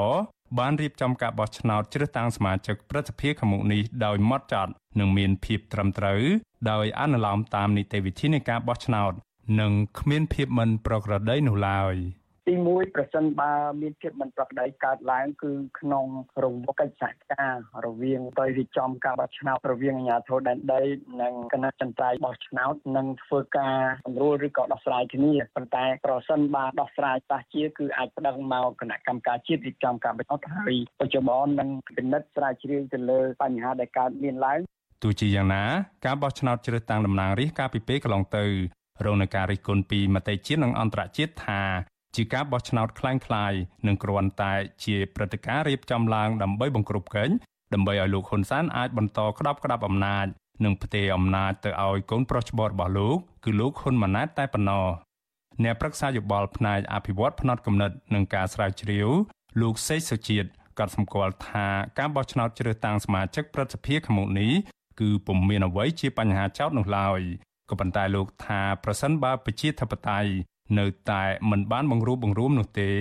[0.59, 6.23] បានរៀបចំការបោះឆ្នោតជ្រើសតាំងសមាជិកព្រឹទ្ធសភាខាងមុខនេះដោយម៉ត់ចត់និងមានភាពត្រឹមត្រូវ
[6.71, 9.13] ដោយអនុលោមតាមនីតិវិធីនៃការបោះឆ្នោត
[9.61, 11.95] និងគ្មានភាពមិនប្រក្រតីនោះឡើយ។
[12.51, 16.07] ទី1ប្រសិនបើមានភាពមិនប្រក្រតីកើតឡើងគឺក្នុង
[16.45, 17.55] រង្វង់កិច្ចសហការ
[17.87, 20.83] រវាងទៅរៀបចំការបោះឆ្នោតរវាងអាជ្ញាធរដែនដី
[21.23, 34.61] និងគណៈចន្ទ្រៃបោះឆ្នោតនិងធ្វើការសម្រួលឬក៏ដោះស្រាយគ្នាប៉ុន្តែប្រសិនបើដោះស្រាយតាស់ជាគឺអាចប្តឹងមកគណៈកម្មការជាតិរៀបចំការបោះឆ្នោតហើយបច្ចុប្បន្ននឹងពិនិត្យស្រាវជ្រាវទៅលើបញ្ហាដែលកើតមានឡើង
[35.03, 35.65] ទោះជាយ៉ាងណា
[36.07, 38.45] ការបោះឆ្នោតជ្រើសតាំងតំណាងរាស្ត្រកាលពីពេលកន្លងទៅ
[39.07, 41.63] រងនឹងការរិះគន់ពីមតិជាតិនិងអន្តរជាតិថា
[42.16, 44.54] ជាការបោះឆ្នោតคล้ายៗនិងគ្រាន់តែ
[44.84, 47.30] ជាព្រឹត្តិការណ៍រៀបចំឡើងដើម្បីបង្ក្រប់កេង
[47.74, 50.26] ដើម្បីឲ្យលោកហ៊ុនសែនអាចបន្តក្តាប់ក្តាប់អំណាច
[50.64, 54.88] និងផ្ទេរអំណាចទៅឲ្យកូនប្រុសច្បងរបស់លោកគឺលោកហ៊ុនម៉ាណែតតែប៉ុណ្ណោះ
[55.64, 59.10] អ្នកប្រឹក្សាយោបល់ផ្នែកអភិវឌ្ឍផ្នត់គំនិតនិងការស្រាវជ្រាវ
[59.62, 60.50] លោកសេកសុជាតិ
[60.80, 61.68] ក៏សម្គាល់ថា
[62.00, 64.52] ការបោះឆ្នោតជ្រើសតាំងសមាជិកព្រឹទ្ធសភាខាងមុខនេះ
[65.00, 67.22] គឺពុំមានអ្វីជាបញ្ហាចោតនោះឡើយ
[67.70, 70.32] ក៏ប៉ុន្តែលោកថាប្រសិនបើប្រជាធិបតេយ្យ
[70.79, 72.93] នៅតែមិនបានបង្រួបបង្រួមនោះទេ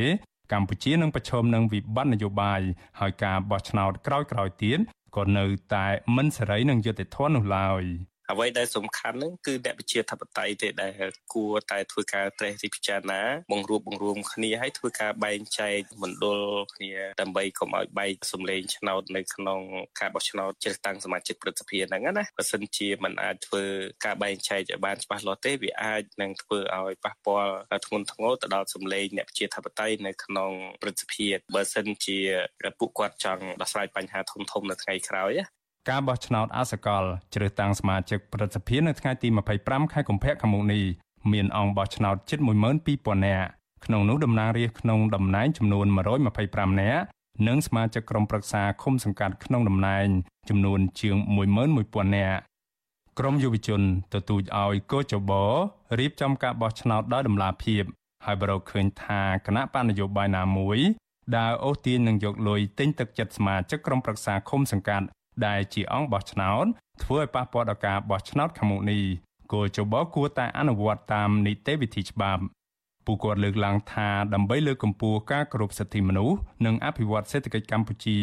[0.53, 2.61] កម្ពុជានឹងប្រឈមនឹងវិបត្តិនយោបាយ
[2.99, 4.80] ហើយការបោះឆ្នោតក្រោយៗទៀត
[5.17, 5.45] ក៏នៅ
[5.76, 7.84] តែមិនសេរីនឹងយុត្តិធម៌នោះឡើយ។
[8.32, 10.94] អ្វីដែលសំខាន់ហ្នឹងគឺអ្នកវិជាធិបតេយ្យទេដែល
[11.34, 13.22] គួរតែធ្វើការត្រេះរិះពិចារណា
[13.52, 16.42] បង្រួបបង្រួមគ្នាហើយធ្វើការបែងចែកមណ្ឌល
[16.76, 19.62] គ្នាដើម្បីកុំឲ្យបែកសម្លេងឆ្នោតនៅក្នុង
[20.00, 23.64] ការបោះឆ្នោតជ្រើសតាំងសមាជិកព្រឹទ្ធសភាហ្នឹងណាបើសិនជាมันអាចធ្វើ
[24.06, 27.54] ការបែងចែកឲ្យបានច្បាស់លាស់ទេវាអាចនឹងធ្វើឲ្យប៉ះពាល់
[27.86, 30.52] ធ្ងន់ធ្ងរទៅដល់សម្លេងអ្នកវិជាធិបតេយ្យនៅក្នុង
[30.82, 32.20] ព្រឹទ្ធសភាបើសិនជា
[32.80, 35.34] ពួកគាត់ចង់ដោះស្រាយបញ្ហាធំធំនៅថ្ងៃក្រោយ
[35.88, 37.04] ការបោះឆ្នោតអសកល
[37.34, 39.28] ជ្រើសតាំងសមាជិកព្រឹទ្ធសភានៅថ្ងៃទី
[39.60, 40.84] 25ខែកុម្ភៈខាងមុខនេះ
[41.32, 43.48] មានអង្គបោះឆ្នោតជិត12000នាក់
[43.86, 45.86] ក្នុងនោះតំណាងរាស្ត្រក្នុងតំណែងចំនួន
[46.34, 47.04] 125នាក់
[47.48, 50.08] និងសមាជិកក្រុមប្រឹក្សាឃុំសង្កាត់ក្នុងតំណែង
[50.50, 51.18] ចំនួនជាង
[51.68, 52.40] 11000នាក់
[53.20, 53.82] ក្រមយុវជន
[54.14, 55.32] ទទូចឲ្យកោចប
[56.00, 57.84] រៀបចំការបោះឆ្នោតដោយដំណាភាព
[58.26, 60.80] ហើយបរកឃើញថាគណៈបណ្ឌនយោបាយណាមួយ
[61.38, 65.08] ដើរអូសទាញនឹងយកលុយទិញទឹកចិត្តសមាជិកក្រុមប្រឹក្សាឃុំសង្កាត់
[65.46, 66.66] ដែលជាអង្គបោះឆ្នោត
[67.04, 69.04] ធ្វើឲ្យប៉ះពាល់ដល់ការបោះឆ្នោតខាងមុខនេះ
[69.54, 72.44] គោលចបគួរតែអនុវត្តតាមនីតិវិធីច្បាប់
[73.06, 78.20] ពួកគាត់លើកឡើងថាដើម្បីលើកកម្ពស់ការគោរពសិទ្ធិមនុស្សនិងអភិវឌ្ឍសេដ្ឋកិច្ចកម្ពុជា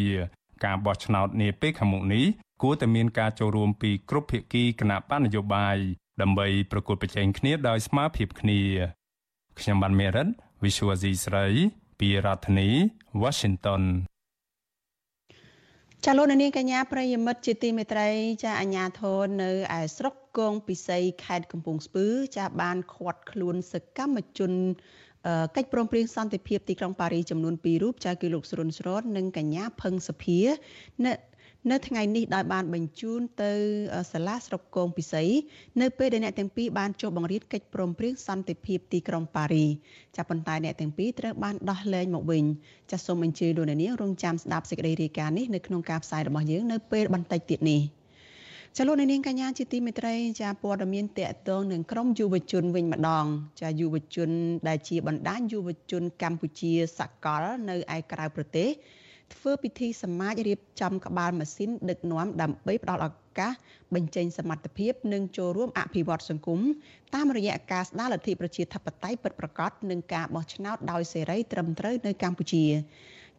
[0.65, 2.25] ការបោះឆ្នោតនាពេលខាងមុខនេះ
[2.61, 5.77] គួរតែមានការចូលរួមពីគ្រប់ភាគីគណៈបកនយោបាយ
[6.21, 8.61] ដើម្បីប្រកួតប្រជែងគ្នាដោយស្មើភាពគ្នា
[9.59, 10.27] ខ្ញុំបានមេរិត
[10.63, 11.45] Visual C ស្រី
[11.99, 12.69] ពីរដ្ឋធានី
[13.21, 13.83] Washington
[16.05, 18.09] ចាលោកនាងកញ្ញាប្រិយមិត្តជាទីមេត្រី
[18.43, 22.05] ចាអាញាធននៅឯស្រុកគងពិសីខេត្តកំពង់ស្ពឺ
[22.37, 24.51] ចាបានឃាត់ខ្លួនសកម្មជន
[25.55, 30.39] កិច្ចព្រមព្រៀងសន្តិភាពទីក្រុងប៉ារីចំនួន2រូបចាគឺលោកស្រុនស្រននិងកញ្ញាផឹងសុភា
[31.71, 33.51] នៅនៅថ្ងៃនេះដោយបានបញ្ជូនទៅ
[34.11, 35.23] សាលាស្រុកគងពិសី
[35.81, 39.65] នៅពេលដែលអ្នកទាំងពីរបានចុះបង្រៀនកិច្ចព្រមព្រៀងសន្តិភាពទីក្រុងប៉ារី
[40.15, 42.43] ចាប់ប៉ុន្តែអ្នកទាំងពីរត្រូវបានដោះលែងមកវិញ
[42.91, 47.81] ចាសសូមអញ្ជើញលោកអ្នកនាងរងចាំស្ដាប់សេចក្តីរាយការណ៍នេះនៅក្នុងការផ្សាយរបស់យើងនៅពេលបន្តិចទៀតនេះ
[48.77, 53.25] ចលនានាងកញ្ញាជាទីមេត្រីចាព័ត៌មានតកតងនឹងក្រមយុវជនវិញម្ដង
[53.61, 54.29] ចាយុវជន
[54.67, 58.69] ដែលជាបណ្ដាញយុវជនកម្ពុជាសកល នៅឯក្រៅប្រទេស
[59.35, 63.09] ធ្វើពិធីសមាជរៀបចំក្បាលម៉ាស៊ីនដឹកនាំដើម្បីផ្ដល់ឱ
[63.39, 63.53] កាស
[63.95, 66.59] បញ្ចេញសមត្ថភាពនិងចូលរួមអភិវឌ្ឍសង្គម
[67.15, 72.65] តាមរយៈការស្ដារលទ្ធិប្រជាធិបតេយ្យពិតប្រាកដនិងការបោះឆ្នោតដោយសេរីត្រឹមត្រូវនៅកម្ពុជា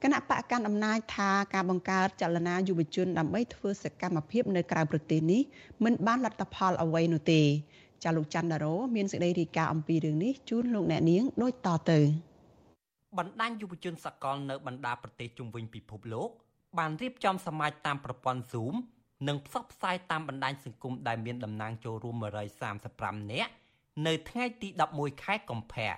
[0.03, 5.43] គណៈបកកាន់អំណាចថាការបង្កើតចលនាយុវជនដើម្បីធ្វើសកម្មភាពនៅក្រៅប្រទេសនេះ
[5.85, 7.43] មិនបានលទ្ធផលអ្វីនោះទេ
[8.05, 12.01] ចាលោកច័ន្ទដារ៉ូមានសេចក្តីរាយការណ៍អំពីរឿងនេះជូនលោកអ្នកនាងដូចតទៅ
[13.19, 16.31] បណ្ដាញយុវជនសកលនៅបណ្ដាប្រទេសជុំវិញពិភពលោក
[16.79, 18.75] បានរៀបចំសមាជតាមប្រព័ន្ធ Zoom
[19.29, 22.17] និងផ្សព្វផ្សាយតាមបណ្ដាញសង្គមដែលមានតំណាងចូលរួម
[22.75, 23.53] 135នាក់
[24.07, 25.95] នៅថ្ងៃទី11ខែកុម្ភៈ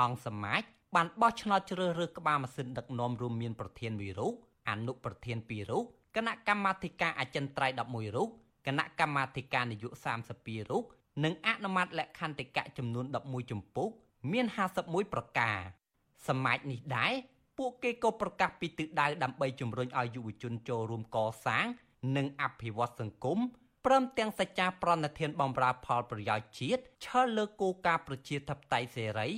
[0.00, 0.62] អង្គសមាជ
[0.94, 4.34] បានបោះឆ្នោតជ្រើសរើសក្បាលម៉ាស៊ីនដឹកនាំរួមមានប្រធាន2រូប
[4.70, 5.84] អនុប្រធាន2រូប
[6.16, 8.28] គណៈកម្មាធិការអចិន្ត្រៃយ៍11រូប
[8.66, 10.18] គណៈកម្មាធិការនយោបាយ
[10.64, 10.84] 32រូប
[11.24, 13.90] និងអនុម័តលក្ខន្តិកៈចំនួន11ជំពូក
[14.32, 14.46] មាន
[14.80, 15.58] 51ប្រការ
[16.28, 17.12] សមាជនេះដែរ
[17.58, 21.66] ពួកគេក៏ប្រកាសពីទិដៅដើម្បីជំរុញឲ្យយុវជនចូលរួមកសាង
[22.16, 23.38] និងអភិវឌ្ឍសង្គម
[23.86, 29.28] ព្រមទាំងសច្ចាប្រណិធានបំរើផលប្រយោជន៍ជាតិឈលលើគោលការណ៍ប្រជាធិបតេយ្យសេរី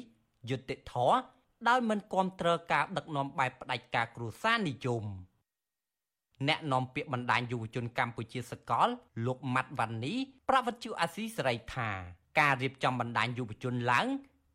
[0.50, 1.16] យុត្តិធម៌
[1.68, 5.04] ដោយមិនគ្រប់គ្រងការដឹកនាំបែបផ្ដាច់ការគ្រួសារនិយម
[6.48, 8.88] អ្នកនាំពាក្យបណ្ដាញយុវជនកម្ពុជាសកល
[9.26, 10.14] លោកម៉ាត់វ៉ាន់នី
[10.48, 11.90] ប្រវត្តិជអាស៊ីសេរីថា
[12.40, 14.06] ការរៀបចំបណ្ដាញយុវជនឡើង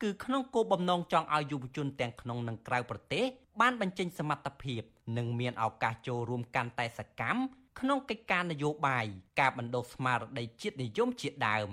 [0.01, 3.25] គឺក្នុងគោលបំណងចង់ឲ្យយុវជនទាំងក្នុងនិងក្រៅប្រទេស
[3.61, 4.81] បានបញ្ចេញសមត្ថភាព
[5.17, 7.39] និងមានឱកាសចូលរួមកាន់តែសកម្ម
[7.79, 9.05] ក្នុងកិច្ចការនយោបាយ
[9.39, 11.69] ការបណ្ដុះស្មារតីជាតិនិយមជាដើម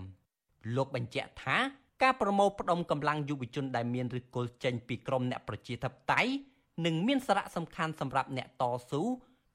[0.77, 1.57] លោកបញ្ជាក់ថា
[2.03, 6.31] ការប្រមូលផ្ដុំកម្លាំងយុវជនដែលមានឫសគល់ចេញពីក្រមអ្នកប្រជាធិបតេយ្យ
[6.87, 9.03] នឹងមានសារៈសំខាន់សម្រាប់អ្នកតស៊ូ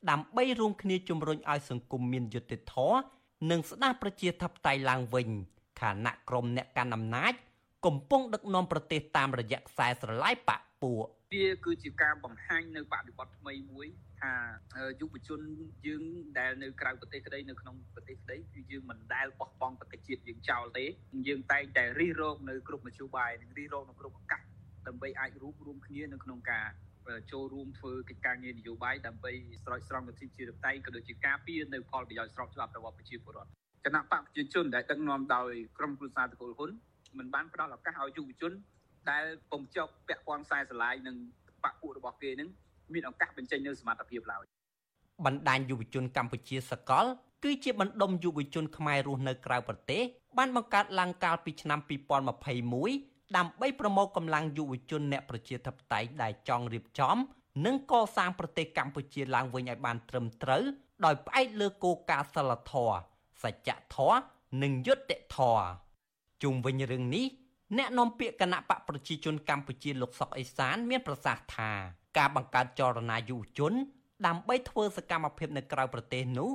[0.09, 2.97] ដើម្បីរួមគ្នាជំរុញឲ្យសង្គមមានយុត្តិធម៌
[3.49, 5.29] និងស្ដារប្រជាធិបតេយ្យឡើងវិញ
[5.79, 7.33] ខណៈក្រមអ្នកកាន់អំណាច
[7.85, 13.87] កំពុងដឹកនាំប្រទេសតាមរយៈខ្សែស្រឡាយបកពួកវាគឺជាការបង្ហាញនៅបដិបត្តិថ្មីមួយ
[14.21, 14.33] ថា
[15.01, 15.39] យុវជន
[15.87, 16.03] យើង
[16.39, 20.85] ដែលនៅក្រៅប្រទេសក្តីនៅក្នុងប្រទេសក្តីគឺយើងមិនដែលបោះបង់ប្រទេសជាតិយើងចោលទេ
[21.27, 24.41] យើងតែងតែរិះរោចនៅគ្រប់មធ្យោបាយនិងរិះរោចនៅគ្រប់ឱកាស
[24.87, 26.67] ដើម្បីអាចរួមរួមគ្នានៅក្នុងការ
[27.31, 29.31] ចូលរួមធ្វើកិច្ចការងារនយោបាយដើម្បី
[29.63, 33.51] ស្រោចស្រង់លទ្ធិជាតិតៃក៏ដូចជាការពារនៅផលប្រយោជន៍ស្របច្បាប់របស់ប្រជាពលរដ្ឋ
[33.85, 36.71] គណៈបកប្រជាជនដែលដឹកនាំដោយក្រុមគ្រួសារតកូលហ៊ុន
[37.17, 38.53] មិនបានផ្ដល់ឱកាសឲ្យយុវជន
[39.09, 41.15] ដែលពុំជាប់ពាក់ព័ន្ធខ្សែស្រឡាយនឹង
[41.63, 42.49] បកពួករបស់គេនឹង
[42.93, 44.43] មានឱកាសបញ្ចេញនៅសមត្ថភាពឡើយ
[45.25, 47.05] បណ្ដាញយុវជនកម្ពុជាសកល
[47.43, 50.01] គឺជាបណ្ដុំយុវជនខ្មែររស់នៅក្រៅប្រទេស
[50.37, 57.17] បានបង្កើតឡើងកាលពីឆ្នាំ2021ដើម្បីប្រមូលកម្លាំងយុវជនអ្នកប្រជាធិបតេយ្យដែលចង់រៀបចំ
[57.65, 60.63] និងកសាងប្រទេសកម្ពុជាឡើងវិញឲ្យបានត្រឹមត្រូវ
[61.05, 62.97] ដោយផ្អែកលើគោលការណ៍សិលធម៌
[63.43, 64.17] សច្ចធម៌
[64.63, 65.65] និងយុត្តិធម៌
[66.43, 67.25] ជុំវិញរឿងនេះ
[67.77, 71.71] អ្នកនាំពាក្យគណៈបកប្រជាជនកម្ពុជាលោកសុកអេសាន មានប្រសាសន៍ថា
[72.17, 73.73] ការបង្កើតចលនាយុវជន
[74.25, 76.49] ដើម្បីធ្វើសកម្មភាពនៅក្រៅប្រទេសនោះ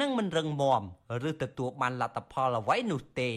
[0.00, 0.82] នឹងមិនរឹងមាំ
[1.28, 3.30] ឬទទួលបានលទ្ធផលអ្វីនោះទេ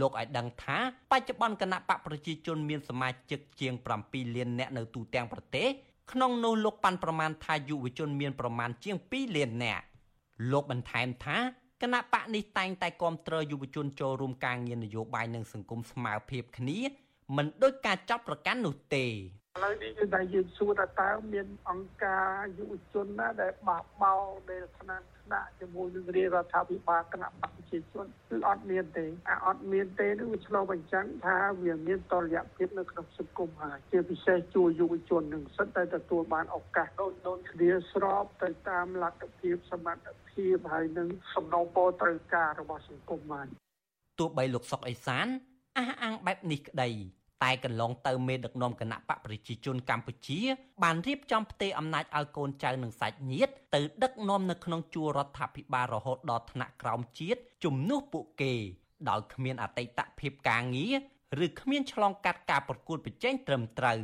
[0.00, 0.78] លោកឲ្យដឹងថា
[1.10, 5.68] បច្ចុប្បន្នគណៈបកប្រជាជនមានសមាជិកជាង7លាននាក់នៅទូទាំងប្រទេស
[6.12, 9.84] ក្នុងនោះលោកប៉ាន់ប្រមាណថាយុវជនមានប្រមាណជាង2លាននាក់
[10.52, 11.38] លោកបន្ថែមថា
[11.82, 16.78] គណៈបកនេះតែងតែគ្រប់គ្រងយុវជនចូលរួមការងារនយោបាយនិងសង្គមស្មារភាពគ្នា
[17.36, 19.10] មិនដូចការចាប់ប្រកាន់នោះទេឥ
[19.64, 22.28] ឡូវនេះគឺតែយើងសួរថាតើមានអង្គការ
[22.58, 24.14] យុវជនណាដែលបះបោ
[24.50, 43.46] ដែលថ្នាក់ថ្នាក់ជាមួយនឹងរាជរដ្ឋាភិបាលគណៈបកប្រជាជនគឺអត់មានទេអាអត់មានទេនោះវាឆ្លុះបញ្ចាំងថាវាមានតលយៈភាពនៅក្នុងសង្គមហើយជាពិសេសជួយយុវជននឹងសិតតែទទួលបានឱកាសដូចដូចគ្នាស្របទៅតាមលទ្ធភាពសមត្ថភាពហើយនឹងសំណូមពរត្រូវការរបស់សង្គមបាន
[44.18, 45.26] ទោះបីលោកសុកអេសាន
[45.78, 46.90] អះអាងបែបនេះក្តី
[47.42, 50.40] តែកន្លងទៅមេដឹកនាំគណៈបកប្រជាជនកម្ពុជា
[50.82, 58.52] បានរៀបចំផ្ទេរអំណាចឲ្យកូនចៅនិងសាច់ញាតិទៅដឹកនាំនៅក្នុងជួររដ្ឋាភិបាលរហូតដល់ថ្នាក់ក្រោមជាតិជំនួសពួកគេ
[59.08, 60.94] ដោយគ្មានអតីតភាពការងារ
[61.44, 64.00] ឬគ្មានឆ្លងកាត់ការប្រកួតប្រជែងត្រឹមត្រូវ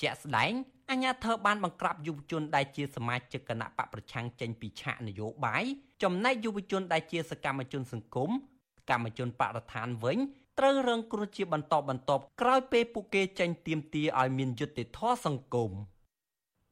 [0.00, 0.52] ជាក់ស្ដែង
[0.90, 5.64] អាញាធិបបានបង្ក្រាបយុវជនដែលជាសមាជិកគណៈបកប្រឆាំងចេញពីឆាកនយោបាយ
[6.02, 8.30] ចំណែកយុវជនដែលជាសកម្មជនសង្គម
[8.90, 10.18] កម្មជនបរិស្ថានវិញ
[10.58, 15.70] ត្រូវរងគ្រោះជាបន្តបន្ទាប់ក្រោយពេលពួកគេចេញទៀមទាឲ្យមានយុត្តិធម៌សង្គម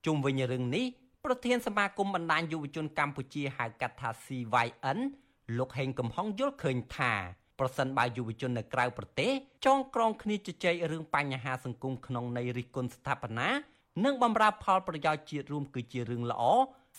[0.06, 0.86] ជុំវិញរឿងនេះ
[1.24, 4.98] ប្រធានសមាគមបណ្ដាញយុវជនកម្ពុជាហៅកាត់ថា CYN
[5.58, 7.12] លោកហេងកំហុងយល់ឃើញថា
[7.58, 9.32] ប្រសិនបើយុវជននៅក្រៅប្រទេស
[9.66, 13.48] ចងក្រងគ្នាជជែករឿងបញ្ហាសង្គមក្នុងន័យរិះគន់ស្ថាបនា
[14.04, 16.42] និងបម្រើផលប្រយោជន៍ជាតិរួមគឺជារឿងល្អ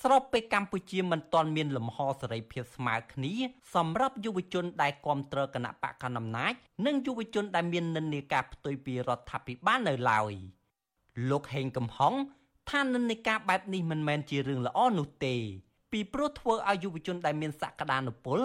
[0.01, 3.33] ស្របពេលកម្ពុជាមិនទាន់មានលំហសេរីភាពស្មើគ្នា
[3.75, 6.53] សម្រាប់យុវជនដែលគ្រប់គ្រងគណៈបកកណ្ដាលអំណាច
[6.85, 10.33] និងយុវជនដែលមាននិន្នាការផ្ទុយពីរដ្ឋាភិបាលនៅឡើយ
[11.29, 12.13] លោកហេងកំហុង
[12.69, 15.35] ថានិន្នាការបែបនេះមិនមែនជារឿងល្អនោះទេ
[15.91, 18.39] ពីព្រោះធ្វើឲ្យយុវជនដែលមានសក្តានុពល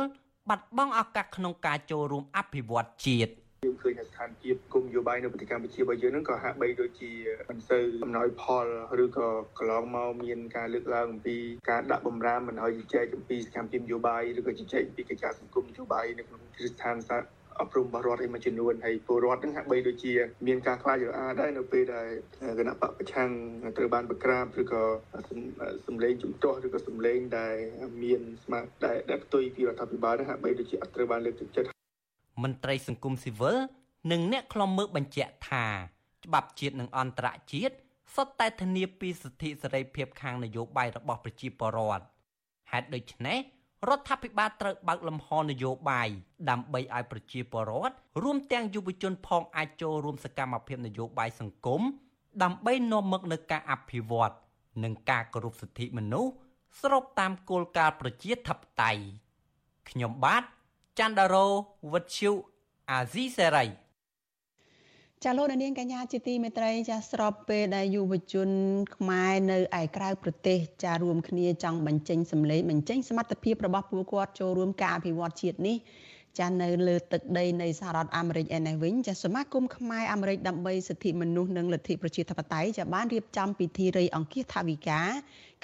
[0.48, 3.32] បាត់បង់ឱកាសក្នុងការចូលរួមអភិវឌ្ឍជាតិ
[3.66, 7.12] យើងឃើញថាស្ថានភាពគុំនយោបាយនៅប្រទេសកម្ពុជារបស់យើងហ្នឹងក៏ហាក់បីដូចជា
[7.50, 8.66] មិនសូវអំណោយផល
[9.04, 11.36] ឬក៏កន្លងមកមានការលើកឡើងអំពី
[11.70, 17.18] ការដាក់បំរាមមិនឲ្យជជែកអំពីសកម្មភាពនយោបាយឬក៏ជជែកអំពីកិច្ចការសង្គមនយោបាយនៅក្នុងគ្រឹះស្ថានសា
[17.60, 20.12] អប់រំរបស់រដ្ឋឯមួយចំនួនហើយពលរដ្ឋនឹងហាក់បីដូចជា
[20.46, 22.08] មានការខ្លាចរអាដែរនៅពេលដែល
[22.58, 23.30] គណៈបកប្រឆាំង
[23.76, 24.82] ត្រូវបានប្រក្រាបឬក៏
[25.86, 27.56] សម្លេងជំទាស់ឬក៏សម្លេងដែល
[28.02, 31.81] មានស្មារតីដែលផ្ទុយពីរដ្ឋាភិបាលនឹងហាក់បីដូចជាអត់ត្រូវបានលើកទឹកចិត្ត
[32.42, 33.56] មន្ត្រីសង្គមស៊ីវិល
[34.10, 35.66] និងអ្នកខ្លំមើលបញ្ជាក់ថា
[36.24, 37.74] ច្បាប់ជាតិនិងអន្តរជាតិ
[38.14, 42.04] សុទ្ធតែធានាពីសិទ្ធិសេរីភាពខាងនយោបាយរបស់ប្រជាពលរដ្ឋ
[42.70, 43.38] ហេតុដូច្នេះ
[43.88, 46.08] រដ្ឋាភិបាលត្រូវបើកលំហនយោបាយ
[46.50, 51.82] ដើម្បីឲ្យប្រជាពលរដ្ឋរួមទាំងយុវជនផងអាចចូលរួមសកម្មភាពនយោបាយសង្គម
[52.42, 54.34] ដើម្បីនាំមកនូវការអភិវឌ្ឍ
[54.84, 56.32] និងការគោរពសិទ្ធិមនុស្ស
[56.80, 59.02] ស្របតាមគោលការណ៍ប្រជាធិបតេយ្យ
[59.90, 60.42] ខ្ញុំបាទ
[60.98, 61.46] ច័ន្ទដារោ
[61.92, 62.32] វុទ្ធុ
[62.90, 63.66] អាស៊ីសេរី
[65.24, 68.50] ចាលោកនាងកញ្ញាជាទីមេត្រីចាស្របពេលដែលយុវជន
[68.96, 75.76] ខ្មែរនៅឯក្រៅប្រទេសចារួមគ្នាចង់បញ្ចេញសម្លេងបញ្ចេញសមត្ថភាពរបស់ពួកគាត់ចូលរួមការអភិវឌ្ឍជាតិនេះ
[76.40, 85.08] ចានៅលើទឹកដីនៃសហរដ្ឋអាមេរិកឯនេះវិញចាសមាគមខ្មែរអាមេរិកដើម្បីសិទ្ធិមនុស្សនិងលទ្ធិប្រជាធិបតេយ្យចាបានរៀបចំពិធីរៃអង្គាសថាវិការ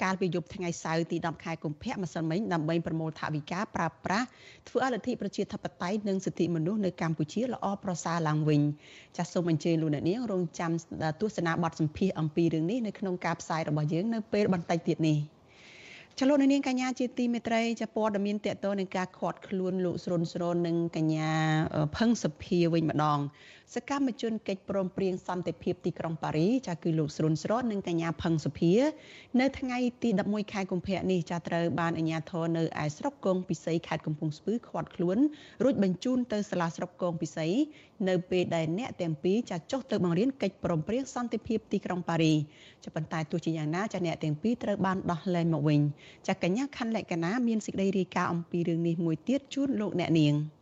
[0.03, 4.27] កាលពីយប់ថ្ងៃសៅរ៍ទី10ខែកុម្ភៈម្សិលមិញដើម្បីប្រមូលថវិកាប្រើប្រាស់
[4.69, 8.61] ធ្វើឲ្យលទ្ធិប្រជាធិបតេយ្យនិងសិទ្ធិមនុស្សនៅកម្ពុជាល្អប្រសើរឡើងវិញ
[9.17, 10.71] ចាសសូមអញ្ជើញលោកអ្នកនាងរងចាំ
[11.21, 15.19] ទស្សនាបទសម្ភាសអំពីរឿងនេះនៅក្នុងការផ្សាយរបស់យើងនៅពេលបន្តិចទៀតនេះ។
[16.21, 21.31] ចលនានាងកញ្ញាជាទីមេត្រីចាព័ត៌មានតកតនឹងការខាត់ខ្លួនលោកស្រុនស្រូននិងកញ្ញា
[21.97, 23.19] ផឹងសុភាវិញម្ដង
[23.75, 28.73] សកម្មជនកិច្ចព្រមព្រៀងសន្តិភាពទីក្រុងប៉ារីចាគឺលោកស្រុនស្រននិងកញ្ញាផឹងសុភា
[29.39, 35.17] នៅថ្ងៃទី11ខែកុម្ភៈនេះចាត្រូវបានអាជ្ញាធរនៅឯស្រុកកងពិសីខេត្តកំពង់ស្ពឺឃាត់ខ្លួន
[35.63, 37.47] រួចបញ្ជូនទៅសាលាស្រុកកងពិសី
[38.07, 42.33] នៅពេលដែលអ្នកទាំងពីរចាចុះទៅបង្រៀនកិច្ចព្រមព្រៀងសន្តិភាពទីក្រុងប៉ារី
[42.83, 45.81] ចាប៉ុន្តែទោះជាយ៉ាងណាចាអ្នកទាំងពីរត្រូវបានដោះលែងមកវិញ
[46.27, 50.35] ចាកញ្ញាខណ្ឌលក្ខណាមានសេចក្តីរាយការណ៍អំពីរឿងនេះមួយទៀតជូនលោកអ្នកនាង។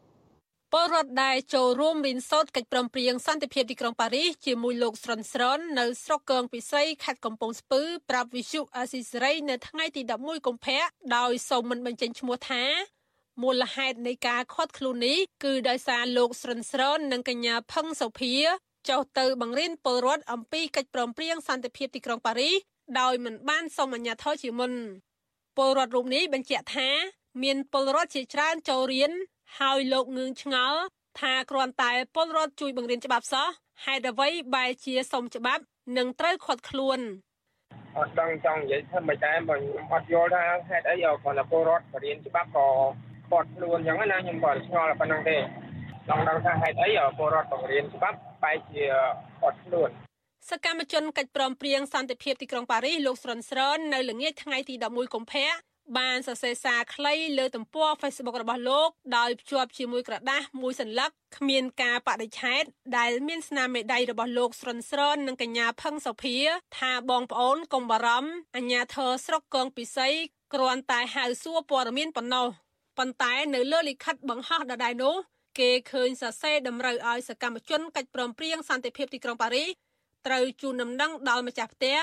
[0.74, 10.82] ពលរដ្ឋដែលចូលរួមរៀនសូត្រកិច្ចព្រមព្រៀងសន្តិភាពទីក្រុងប៉ារីសជាមួយលោកស្រនស្រននៅស្រុកកងពិសីខេត្តកំពង់ស្ពឺប្រាប់វិសុអាស៊ីសេរីនៅថ្ងៃទី11កុម្ភៈ
[11.16, 12.64] ដោយសូមមិនបញ្ចេញឈ្មោះថា
[13.44, 18.34] មូលហេតុនៃការខាត់ខ្លួននេះគឺដោយសារលោកស្រនស្រននិងកញ្ញាផឹងសុភា
[18.90, 22.56] ចុះទៅបង្រៀនពលរដ្ឋអំពីកិច្ចព្រមព្រៀងសន្តិភាពទីក្រុងប៉ារីស
[23.00, 24.72] ដោយមិនបានសូមអាជ្ញាធរជាមុន
[25.58, 26.90] ពលរដ្ឋរូបនេះបញ្ជាក់ថា
[27.44, 29.12] មានពលរដ្ឋជាច្រើនចូលរៀន
[29.60, 30.80] ហើយលោកងឿងឆ្ងល់
[31.20, 33.48] ថាគ្រាន់តែពលរដ្ឋជួយបង្រៀនច្បាប់សោះ
[33.86, 35.64] ហេតុអ្វីបែរជាសុំច្បាប់
[35.98, 37.00] និងត្រូវខាត់ខ្លួន
[37.98, 42.68] អត់ដឹងចង់និយាយធ្វើមិនតែខ្ញុំអត់យល់ថាហេតុអីគ្រាន់តែពលរដ្ឋបរៀនច្បាប់ក៏
[43.30, 45.38] ខាត់ខ្លួនអញ្ចឹងណាខ្ញុំក៏ឆ្ងល់ប៉ុណ្្នឹងទេ
[46.08, 48.84] ចង់ដឹងថាហេតុអីពលរដ្ឋបង្រៀនច្បាប់បែរជា
[49.42, 49.90] ខាត់ខ្លួន
[50.50, 55.50] សកម្មជនកិច្ចព្រមព្រៀងសន្តិភាពទីក្រុងប៉ារីសលោកស្រនស្រននៅល្ងាចថ្ងៃទី11កុម្ភៈ
[55.98, 62.64] បានសរសេរសារខ្លីលើទំព័រ Facebook របស់លោកដោយភ្ជាប់ជាមួយក្រដាសមួយសន្លឹកគ្មានការបដិឆេទ
[62.98, 66.38] ដែលមានស្នាមមេដៃរបស់លោកស្រនស្រននិងកញ្ញាផឹងសុភា
[66.80, 70.10] ថាបងប្អូនកុំបារម្ភអញ្ញាធរស្រុកកងពិសី
[70.54, 72.48] គ្រាន់តែហៅសួរព័ត៌មានប៉ុណ្ណោះ
[72.98, 75.16] ប៉ុន្តែនៅលើលិខិតបង្ហោះដដែលនោះ
[75.60, 79.70] គេឃើញសរសេរតម្រូវឲ្យសកម្មជនកិច្ចព្រមព្រៀងសន្តិភាពទីក្រុងប៉ារីស
[80.28, 81.98] ត្រូវជូនដំណឹងដល់ម្ចាស់ផ្ទះ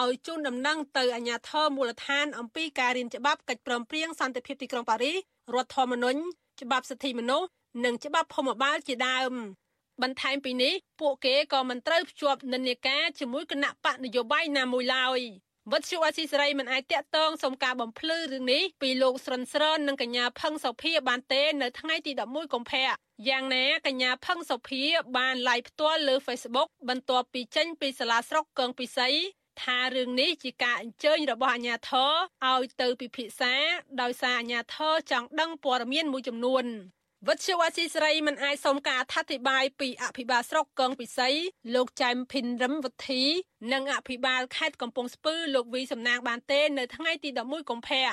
[0.00, 5.16] ឲ្យជូនដំណឹងទៅអាជ្ញាធរមូលដ្ឋានអំពីការរៀនច្បាប់កិច្ចព្រមព្រៀងសន្តិភាពទីក្រុងប៉ារីស
[5.54, 6.20] រដ្ឋធម្មនុញ្ញ
[6.62, 7.48] ច្បាប់សិទ្ធិមនុស្ស
[7.84, 9.32] និងច្បាប់ភូមិបាលជាដើម
[10.02, 15.20] បន្ថែមពីនេះពួកគេក៏មិនត្រូវភ្ជាប់និន្នាការជាមួយគណៈបកនយោបាយណាមួយឡើយ
[15.72, 22.88] វត្តជូអស៊ីសេរីមិនអាចតាក់ទងសុំការបំភ្លឺរឿងនេះពីលោកស្រិនស្រននិងកញ្ញាផឹងសុភាបានទេនៅថ្ងៃទី11កុម្ភៈ
[23.28, 24.82] យ៉ាងណាកញ្ញាផឹងសុភា
[25.16, 29.08] បាន live ផ្ទាល់លើ Facebook បន្ទាប់ពីចេញពីសាលាស្រុកកងពិសី
[29.62, 32.12] ថារឿងនេះជាការអញ្ជើញរបស់អាជ្ញាធរ
[32.52, 33.54] ឲ្យទៅពិភាក្សា
[34.00, 36.66] ដោយសារអាជ្ញាធរចង់ដឹងព័ត៌មានមួយចំនួន
[37.26, 41.28] វិទ្យុអាស៊ីសេរីមិនអាចសូមការអធិប្បាយពីអភិបាលស្រុកកងពិសី
[41.74, 43.22] លោកចែមភិនរឹមវុធី
[43.72, 48.08] និងអភិបាលខេត្តកំពង់ស្ពឺលោកវីសំណាងបានទេនៅថ្ងៃទី11កុម្ភៈ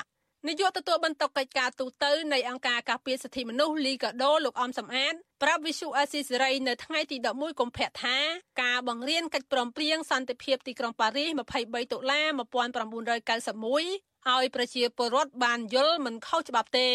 [0.47, 8.17] នាយកទទួលបន្ទុកកិច្ចការទូតនៃអង្គការការពារសិទ្ធិមនុស្សលីកាដូលោកអំសំអាតប្រាប់វិសុអាស៊ីសេរីនៅថ្ងៃទី11កុម្ភៈថា
[8.61, 11.29] ការបង្រៀនកិច្ចព្រមព្រៀងសន្តិភាពទីក្រុងប៉ារីស
[11.61, 16.91] 23តុលា1991ឲ្យប្រជាពលរដ្ឋបានយល់មិនខុសច្បាប់ទេ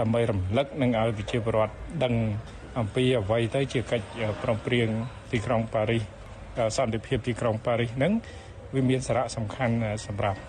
[0.00, 1.74] ដើម្បីរំលឹកនិងឲ្យប្រជាពលរដ្ឋ
[2.04, 2.14] ដឹង
[2.78, 4.06] អំពីអ្វីទៅជាកិច្ច
[4.42, 4.88] ព្រមព្រៀង
[5.32, 6.02] ទីក្រុងប៉ារីស
[6.76, 8.12] សន្តិភាពទីក្រុងប៉ារីសហ្នឹង
[8.74, 9.74] វាមានសារៈសំខាន់
[10.06, 10.40] សម្រាប់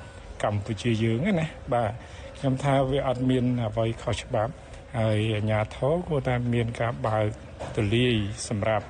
[0.43, 1.91] កម្ពុជាយើងណាបាទ
[2.37, 4.53] ខ្ញុំថាវាអត់មានអ្វីខុសច្បាប់
[4.99, 7.27] ហើយអាជ្ញាធរគួរតែមានការបើក
[7.75, 8.15] ទូលាយ
[8.49, 8.87] សម្រាប់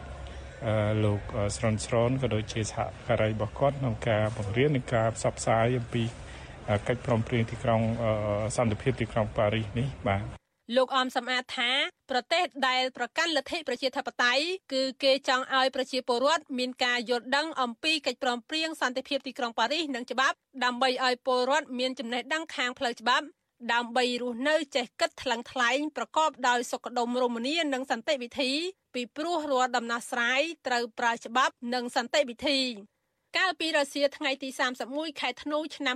[1.03, 1.21] លោក
[1.55, 6.03] ស្រនស្រនក៏ដូចជាសហការីរបស់គាត់ក្នុងការបង្រៀននិងការផ្សព្វផ្សាយអំពី
[6.87, 7.81] កិច្ចព្រមព្រៀងទីក្រុង
[8.55, 10.23] សន្តិភាពទីក្រុងប៉ារីសនេះបាទ
[10.75, 11.71] លោកអមសំអាតថា
[12.11, 14.43] ប្រទេសដែលប្រកាន់លទ្ធិប្រជាធិបតេយ្យ
[14.73, 23.25] គឺគេចង់ឲ្យប្រជាពលរដ្ឋមានការយល់ដឹងអំពីកិច្ចព្រមព្រៀងសន្តិភាពទីក្រុងប៉ារីសនិងច្បាប់ដើម្បីឲ្យពលរដ្ឋមានចំណេះដឹងខាងផ្លូវច្បាប់
[23.73, 28.51] ដើម្បីរស់នៅចេះគិតថ្លឹងថ្លែងប្រកបដោយសុខដុមរមនានិងសន្តិវិធី
[28.93, 32.59] ពីព្រោះរាល់ដំណោះស្រាយត្រូវប្រើច្បាប់និងសន្តិវិធី
[33.37, 34.49] កាលពីរសៀលថ្ងៃទី
[34.85, 35.95] 31ខែធ្នូឆ្នាំ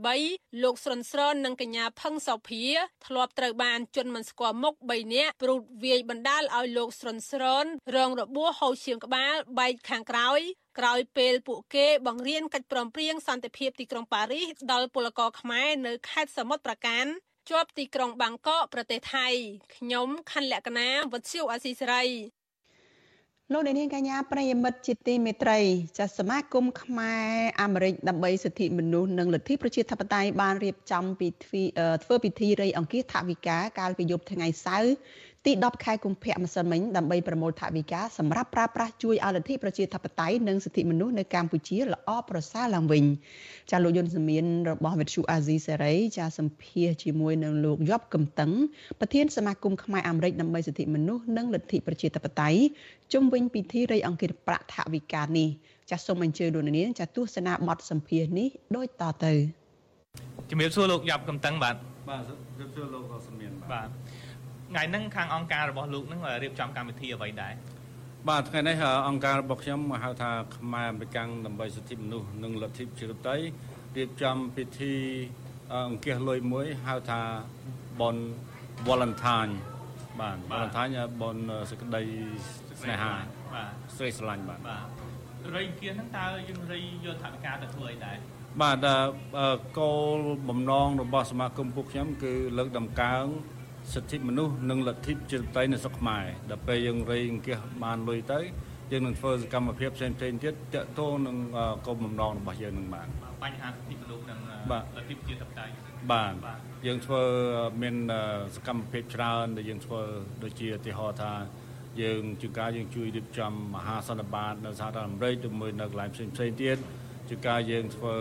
[0.00, 2.64] 2023លោកស្រុនស្រននិងកញ្ញាផឹងសោភា
[3.06, 7.66] ធ្លាប់ត្រូវបានជន់មិនស្គាល់មុខ3នាក់ព្រួតវាយបណ្ដាលឲ្យលោកស្រុនស្រន
[7.96, 10.40] រងរបួសហូរឈាមក្បាលបែកខាងក្រោយ
[10.78, 17.06] ក្រោយពេលពួកគេបង្រៀនកិច្ចព្រមព្រៀងសន្តិភាពទីក្រុងប៉ារីសដល់ពលករខ្មែរនៅខេត្តសមុទ្រប្រាកាន
[17.50, 19.28] ជាប់ទីក្រុងបាងកកប្រទេសថៃ
[19.76, 22.04] ខ្ញុំខណ្ឌលក្ខណាវុទ្ធុអាស៊ីសេរី
[23.52, 25.58] លោកនាងកញ្ញាប្រិយមិត្តជាទីមេត្រី
[25.98, 27.30] ចាសមាគមខ្មែរ
[27.62, 31.62] អាមេរិកដើម្បីសិទ្ធិមនុស្សនិងលទ្ធិប្រជាធិបតេយ្យបានរៀបចំពិធី
[32.04, 34.92] ធ្វើពិធីរៃអង្គាសថវិកាកាលពីយប់ថ្ងៃសៅរ៍
[35.46, 43.04] ទី10ខែកុម្ភៈម្សិលមិញដើម្បីប្រមូលថវិកាសម្រាប់ប្រើប្រាស់ជួយឲ្យលទ្ធិប្រជាធិបតេយ្យនិងសិទ្ធិមនុស្សនៅកម្ពុជាល្អប្រសើរឡើងវិញ
[43.70, 48.50] ចាលោកយុនសមៀនរបស់វិទ្យុអាស៊ីសេរីចាសម្ភាសជាមួយនឹងលោកយប់កំតឹង
[49.00, 52.60] ប្រធានសមាគមខ្មែរអាមេរិកដើម្បីសិទ្ធិមនុស្សនិងលទ្ធិប្រជាធិបតេយ្យ
[53.12, 55.48] ជុំវិញពិធីរៃអង្គាសប្រាក់ថវិកានេះ
[55.90, 59.32] ចាសូមអញ្ជើញលោកនាងចាទស្សនាបទសម្ភាសនេះដូចតទៅ
[60.50, 61.76] ជំរាបសួរលោកយប់កំតឹងបាទ
[62.08, 63.88] បាទជំរាបសួរលោកសមៀនបាទ
[64.70, 67.54] ថ្ងៃហ្នឹងខាងអង្គការរបស់លោកហ្នឹងរៀបចំកម្មវិធីអ្វីដែរ
[68.28, 68.76] បាទថ្ងៃនេះ
[69.08, 73.44] អង្គការរបស់ខ្ញុំហៅថាខ្មែរអមេរិកាំងដើម្បីសិទ្ធិមនុស្សនិងលទ្ធិប្រជាធិបតេយ្យ
[73.96, 74.94] រៀបចំពិធី
[75.72, 77.20] អង្គាសលុយមួយហៅថា
[78.00, 78.16] បន
[78.88, 79.52] Valentine
[80.20, 80.92] បាទ Valentine
[81.22, 81.36] បន
[81.70, 82.02] សេចក្តី
[82.82, 83.12] ស្នេហា
[83.54, 84.84] បាទស្រីស្រឡាញ់បាទបាទ
[85.54, 88.16] រៃអង្គាសហ្នឹងតើយើងរៃយកថវិកាទៅធ្វើអីដែរ
[88.62, 88.86] បាទ
[89.78, 93.24] គោលបំណងរបស់សមាគមពួកខ្ញុំគឺលើកដំកើង
[93.94, 98.40] សិទ្ធិមនុស្សនិងលទ្ធិប្រជាធិបតេយ្យនៅស្រុកខ្មែរដល់ពេលយើងរៃអង្គាសបានលុយទៅ
[98.92, 101.36] យើងនឹងធ្វើសកម្មភាពផ្សេងផ្សេងទៀតតកតងនឹង
[101.86, 103.08] គោលបំណងរបស់យើងនឹងបាន
[103.44, 105.72] បញ្ហាសិទ្ធិមនុស្សនិងលទ្ធិប្រជាធិបតេយ្យ
[106.12, 106.32] បាទ
[106.86, 107.22] យើងធ្វើ
[107.82, 107.96] មាន
[108.54, 110.02] សកម្មភាពច្រើនដែលយើងធ្វើ
[110.42, 111.32] ដូចជាឧទាហរណ៍ថា
[112.02, 116.76] យើងជួនកាលយើងជួយរៀបចំមហាសន្និបាតនៅសហរដ្ឋអាមេរិកជាមួយនៅកន្លែងផ្សេងផ្សេងទៀត
[117.28, 118.14] ជួនកាលយើងធ្វើ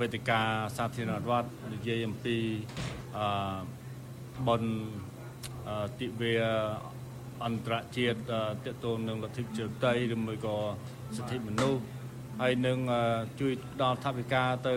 [0.00, 0.40] វេទិកា
[0.76, 2.36] សាធារណរដ្ឋនិយាយអំពី
[3.16, 3.83] អឺ
[4.48, 4.62] បន
[6.00, 6.34] ទិវា
[7.44, 10.56] អន្តរជាតិតកតងនឹងលទ្ធិប្រជាធិបតេយ្យឬមួយក៏
[11.16, 11.80] សិទ្ធិមនុស្ស
[12.40, 12.78] ហើយនឹង
[13.40, 14.74] ជួយដល់ថវិកាទៅ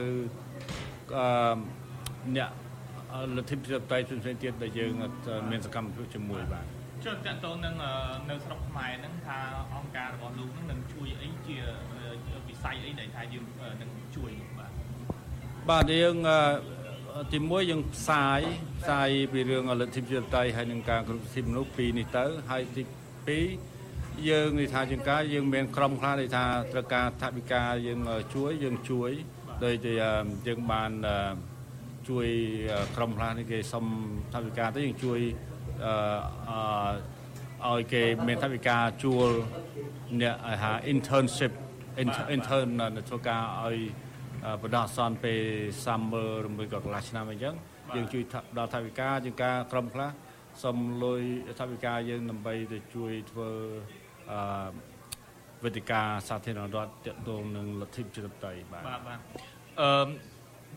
[2.36, 2.49] អ្នក
[3.38, 4.91] លទ្ធិប្រជាធិបតេយ្យផ្សេងៗទៀតដែលយើង
[5.51, 6.66] មានសកម្មភាពជាមួយបាទ
[7.05, 7.76] ចុះតកតងនឹង
[8.30, 9.38] នៅស្រុកខ្មែរហ្នឹងថា
[9.76, 11.58] អង្គការរបស់លោកហ្នឹងនឹងជួយអីជា
[12.49, 13.45] វិស័យអីដែលថាយើង
[13.82, 14.72] នឹងជួយបាទ
[15.70, 16.18] បាទយើង
[17.34, 18.41] ទីមួយយើងផ្សាយ
[18.82, 22.84] ផ្សាយពីរឿងលទ្ធិប្រជាធិបតេយ្យហើយនឹងការគ្រប់សិទ្ធិមនុស្សពីរនេះទៅហើយទី
[23.45, 27.99] 2យើងនិយាយថាជាងការយើងមានក្រុមខ្លះដែលថាត្រូវការថវិកាយើង
[28.36, 29.11] ជួយយើងជួយ
[29.65, 29.93] ដោយតែ
[30.47, 30.91] យើងបាន
[32.09, 32.28] ជួយ
[32.95, 33.86] ក្រុមខ្លះនេះគេសុំ
[34.34, 35.20] ថវិកាទៅយើងជួយ
[35.84, 39.30] អឺឲ្យគេមានថវិកាជួល
[40.22, 41.51] អ្នកហៅ internship
[42.36, 42.72] intern
[43.09, 43.78] ធ្វើការឲ្យ
[44.62, 45.42] បណ្ដោះអាសន្នពេល
[45.84, 47.54] summer ឬមួយក៏កន្លះឆ្នាំអីចឹង
[47.96, 48.24] យើងជួយ
[48.58, 50.10] ដល់ថវិកាជាងការក្រុមខ្លះ
[50.64, 51.22] សុំលុយ
[51.60, 53.50] ថវិកាយើងដើម្បីទៅជួយធ្វើ
[54.32, 54.70] អឺ
[55.64, 59.20] វេទិកាសាធារណរដ្ឋទាក់ទងនឹងលទ្ធិប្រជាធិបតេយ្យបាទបាទបាទ
[59.82, 60.08] អឺ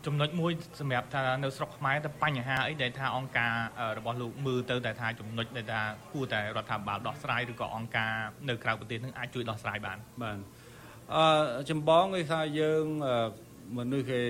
[0.07, 3.55] ចំណុចមួយសម្រាប់ថានៅស្រុកខ្មែរទៅបញ្ហាអីដែលថាអង្គការ
[3.99, 5.81] របស់លោកមើលទៅតែថាចំណុចដែលថា
[6.13, 8.13] គួរតែរដ្ឋាភិបាលដោះស្រាយឬក៏អង្គការ
[8.49, 10.39] នៅក្រៅប្រទេសនឹងអាចជួយដោះស្រាយបានបាទ
[11.15, 12.85] អឺចម្បងគេថាយើង
[13.79, 14.21] មនុស្សគេ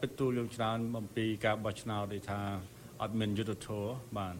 [0.00, 2.40] ពិតទូលយើងច្រើនអំពីការបោះឆ្នោតដែលថា
[3.02, 3.84] អត់មានយុទ្ធធរ
[4.18, 4.34] បាទ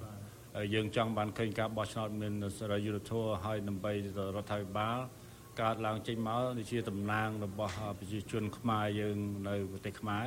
[0.75, 3.97] យើងចង់បានឃើញការបោះឆ្នោតមានសេរីយុទ្ធធរហើយដើម្បីរ
[4.43, 4.99] ដ្ឋាភិបាល
[5.61, 9.17] កើតឡើងចេញមកនេះជាតំណាងរបស់ប្រជាជនខ្មែរយើង
[9.49, 10.27] នៅប្រទេសខ្មែរ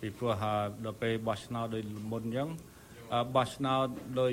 [0.00, 0.32] ពីព្រោះ
[0.84, 1.82] ដល់ពេលបោះឆ្នោតដោយ
[2.12, 2.48] មុនអញ្ចឹង
[3.36, 3.86] បោះឆ្នោត
[4.20, 4.32] ដោយ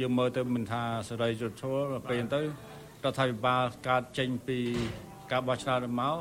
[0.00, 1.78] យើងមើលទៅមិនថាសេរីយុទ្ធធរ
[2.10, 2.44] ពេលទៅរ
[3.04, 4.58] ដ្ឋាភិបាលកើតចេញពី
[5.30, 6.16] ការបោះឆ្នោតមក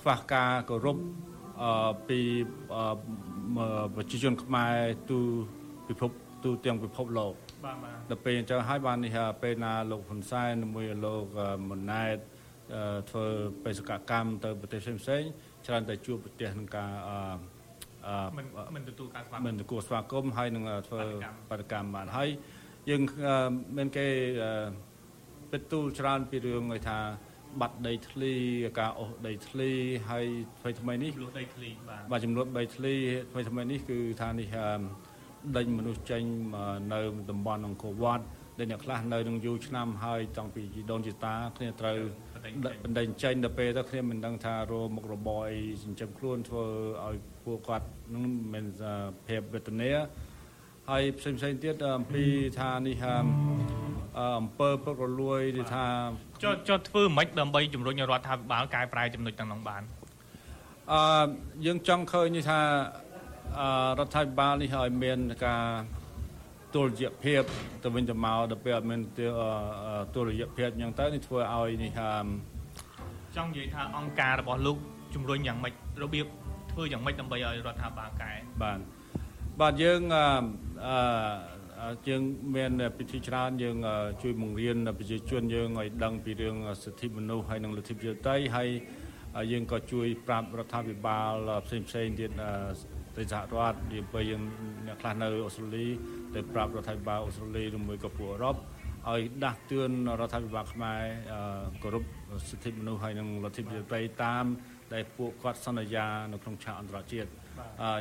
[0.00, 0.98] ខ្វះការគោរព
[2.08, 2.20] ពី
[3.94, 4.74] ប្រជាជនខ្មែរ
[5.10, 5.18] ទូ
[5.88, 6.10] ពិភព
[6.44, 7.34] ទូទាំងពិភពលោក
[7.64, 11.24] បាទបាទដល់ពេលអញ្ចឹងហើយបាននេះពេលណាលោកហ៊ុនសែនជាមួយលោក
[11.68, 12.16] ម៉ុនណែត
[13.10, 13.26] ធ្វើ
[13.64, 15.28] បេសកកម្មទៅប្រទេសផ្សេងៗ
[15.66, 18.46] ច្រើនតែជួបប្រទេសនឹងការអឺមិន
[18.76, 21.02] មិនទទួលការស្វាគមន៍មិនទទួលស្វាគមន៍ហើយនឹងធ្វើ
[21.50, 22.28] បដកម្មបានហើយ
[22.90, 23.02] យើង
[23.76, 24.06] មានគេ
[25.50, 26.98] ពិតទូលច្រើនពីរឿងឲ្យថា
[27.60, 28.34] បាត់ដីធ្លី
[28.78, 29.70] ការអូសដីធ្លី
[30.10, 30.26] ហើយ
[30.60, 32.94] ថ្មីថ្មីនេះចំនួនដីធ្លីបាទបាទចំនួនដីធ្លី
[33.30, 34.48] ថ្មីថ្មីនេះគឺថានេះ
[35.56, 36.22] ដេញមនុស្សចេញ
[36.92, 38.24] នៅតំបន់អង្គរវត្ត
[38.58, 41.98] ដែលអ្នកខ្លះនៅនឹងយូរឆ្នាំហើយតាំងពីជីដូនជីតាគ្នាត្រូវ
[42.84, 46.66] បណ្ដេញចេញដល់ពេលទៅគ្នាមិនដឹងថារមុខរបរអីចិញ្ចឹមខ្លួនធ្វើ
[47.06, 48.22] ឲ្យពួកគាត់នឹង
[48.52, 48.66] មាន
[49.26, 49.90] ភាពវេទនា
[50.90, 52.24] ហើយផ្សេងផ្សេងទៀតអំពី
[52.60, 53.04] ថានេះ
[54.40, 55.86] អំពើពុករលួយទីថា
[56.42, 59.82] ចុះចុះធ្វើមិនដើម្បីជំរុញរដ្ឋាភិបាលកែប្រែចំណុចទាំងនោះបាន
[60.92, 61.00] អឺ
[61.66, 62.60] យើងចង់ឃើញនេះថា
[63.98, 65.64] រដ្ឋាភិបាលនេះឲ្យមានការ
[66.74, 67.42] ទុលយភាព
[67.82, 69.00] ទៅវិញទៅមកដល់ពេលអត់មាន
[70.14, 71.90] ទុលយភាពអញ្ចឹងទៅនេះធ្វើឲ្យនេះ
[73.36, 74.76] ចង់និយាយថាអង្គការរបស់លោក
[75.14, 76.26] ជំរុញយ៉ាងម៉េចរបៀប
[76.72, 78.32] ធ្វើយ៉ាងម៉េចដើម្បីឲ្យរដ្ឋាភិបាលកែ
[78.62, 78.78] បាទ
[79.58, 82.22] បាទយើងអឺយើង
[82.56, 83.76] មានពិធីច្រើនយើង
[84.22, 88.68] ជួយបង្រៀនប្រជាជនយើងឲ្យដឹងពីរឿងសិទ្ធិមនុស្សហើយនិងលទ្ធិប្រជាធិបតេយ្យហើយ
[89.52, 91.32] យើងក៏ជួយប្រាប់រដ្ឋាភិបាល
[91.66, 92.30] ផ្សេងផ្សេងទៀត
[93.16, 94.42] ទៅសហរដ្ឋនិយាយទៅយើង
[94.86, 95.86] អ្នកខ្លះនៅអូស្ត្រាលី
[96.34, 98.56] ទៅប្រាប់រដ្ឋាភិបាលអូស្ត្រាលីឬមួយក៏ពួកអឺរ៉ុប
[99.08, 101.00] ឲ្យដាស់តឿនរដ្ឋាភិបាលខ្មែរ
[101.82, 102.04] គោរព
[102.50, 104.44] សិទ្ធិមនុស្សហើយនិងលទ្ធិប្រជាធិបតេយ្យតាម
[104.94, 107.30] ដែលពួកគាត់សន្យានៅក្នុងឆាកអន្តរជាតិ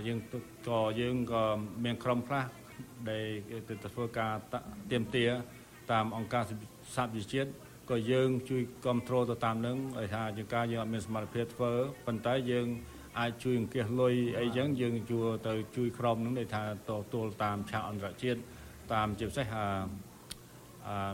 [0.07, 0.19] យើង
[0.67, 1.43] ក៏យើងក៏
[1.83, 2.45] មានក្រុមខ្លះ
[3.09, 3.27] ដែល
[3.69, 4.33] ទៅធ្វើការ
[4.91, 5.25] ទៀមទា
[5.91, 6.43] តាមអង្គការ
[6.95, 7.49] សហវិជាតិ
[7.89, 11.71] ក៏យើងជួយគ្រប់គ្រងទៅតាមនឹងឲ្យថាជាការយើងអត់មានសមត្ថភាពធ្វើ
[12.05, 12.67] ប៉ុន្តែយើង
[13.19, 18.39] អាចជួយអង្គាសលុយអីចឹងយើងជួទៅជួយក្រុមនឹងដែលថាតទល់តាមឆាកអន្តរជាតិ
[18.93, 19.67] តាមជាពិសេសអា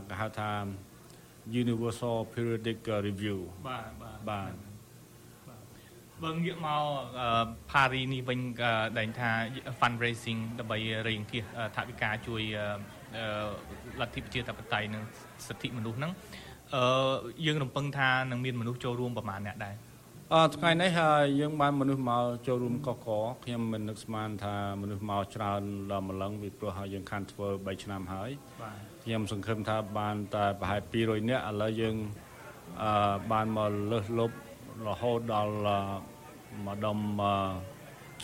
[0.08, 0.52] គេហៅថា
[1.62, 3.38] Universal Periodic Review
[3.68, 4.65] បាទបាទបាទ
[6.24, 6.82] បើងាកមក
[7.70, 8.40] ផារីនេះវិញ
[8.98, 9.30] ដែលថា
[9.80, 11.44] fundraising ដើម្បីរេងគៀស
[11.76, 12.42] ថវិកាជួយ
[14.00, 15.02] លទ្ធិប្រជាធិបតេយ្យនិង
[15.46, 16.12] សិទ្ធិមនុស្សហ្នឹង
[16.74, 16.84] អឺ
[17.46, 19.74] យើងរំពឹងថានឹងមានមនុស្សចូលរួមប្រមាណអ្នកដែរ
[20.34, 20.90] អឺថ្ងៃនេះ
[21.40, 23.08] យើងបានមនុស្សមកចូលរួមកកក
[23.44, 28.30] ខ្ញុំមិននឹកស្មានថាមនុស្សមកច្រើនដល់ម្លឹងពីព្រោះហើយយើងខានធ្វើ3ឆ្នាំហើយ
[28.62, 31.96] បាទខ្ញុំសង្ឃឹមថាបានតែប្រហែល200នាក់ឥឡូវយើង
[32.82, 34.36] អឺបានមកលើសលប់
[34.88, 35.52] រហូតដល់
[36.66, 36.98] ម្ដុំ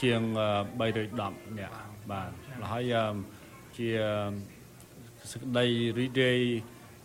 [0.00, 0.22] ជាង
[0.80, 1.76] 310នាក់
[2.10, 2.30] បាទ
[2.72, 2.92] ហើយ
[3.78, 3.88] ជា
[5.32, 5.66] សក្តី
[5.98, 6.40] រីករាយ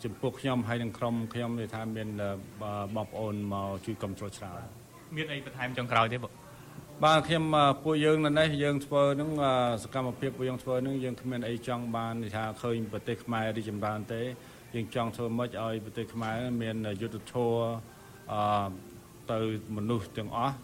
[0.04, 2.10] ចំពោះខ្ញុំហើយនឹងក្រុមខ្ញុំនិយាយថាមាន
[2.96, 4.62] បងប្អូនមកជួយគ្រប់គ្រងច្រើន
[5.16, 6.34] មានអីបន្ថែមចុងក្រោយទេបង
[7.06, 7.44] បាទខ្ញុំ
[7.84, 9.30] ពួកយើងនៅនេះយើងធ្វើនឹង
[9.84, 14.22] សកម្មភាពពួកយើងធ្វើនឹងយើងគ្មានអីចង់បានថាឃើញប្រទេសខ្មែររីចម្រើនទេ
[14.76, 17.60] យើងចង់ធ្វើម៉េចឲ្យប្រទេសខ្មែរមានយុទ្ធធម៌
[18.34, 18.42] អឺ
[19.32, 19.40] ទៅ
[19.78, 20.56] មនុស្សទាំងអស់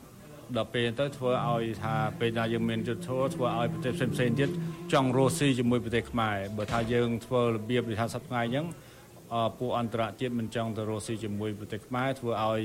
[0.58, 4.50] ដល់ពេលទៅធ្វើឲ្យថាពេលណាយើងមានយុទ្ធធម៌ធ្វើឲ្យប្រទេសផ្សេងៗទៀត
[4.94, 8.66] ចង់រស់ស៊ីជាមួយប្រទេសខ្មែរបើថាយើងធ្វើរបៀបដែលថាសប្តាហ៍ថ្ងៃអញ្ចឹង
[9.60, 12.62] ពួកអន្តរជាតិមិនចង់ទៅរស់ស៊ីជាមួយប្រទេសខ្មែរធ្វើឲ្យ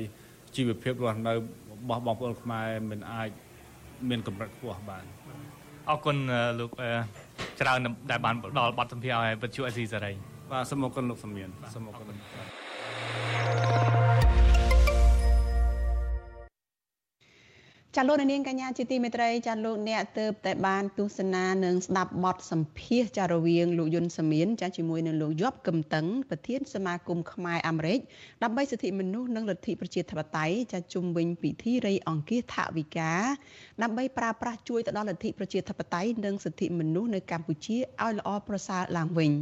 [0.56, 1.36] ជីវភាពរស់នៅរ
[1.88, 3.28] បស់បងប្អូនខ្មែរមិនអាច
[4.08, 5.04] មានកម្រិតខ្ពស់បាន
[5.88, 6.16] អរគុណ
[6.60, 6.70] លោក
[7.60, 7.78] ច្រើន
[8.10, 10.12] ដែលបានផ្ដល់បទសម្ភាសន៍ឲ្យវិទ្យុអេស៊ីសេរី
[10.50, 12.06] បាទសូមអរគុណលោកសំមានសូមអរគុណ
[18.00, 27.98] ចាលោកនាងកញ្ញាជាទីមេត្រីចាលោកអ្នកទៅតែបានទស្សនានិងស្ដាប់បទសម្ភាសចារវាងលោកយុនសាមៀនចាជាមួយនឹងលោកយប់កឹមតឹងប្រធានសមាគមខ្មែរអាមេរិក
[28.42, 33.12] ដើម្បីសិទ្ធិមនុស្សនិងលទ្ធិប្រជាធិបតេយ្យចាជុំវិញពិធីរៃអង្គាសថវិកា
[33.82, 39.32] ដើម្បីប្រើប្រាស់ជួយទៅដល់លទ្ធិប្រជាធិបតេយ្យនិងសិទ្ធិមនុស្សនៅកម្ពុជាឲ្យល្អប្រសើរឡើងវិញ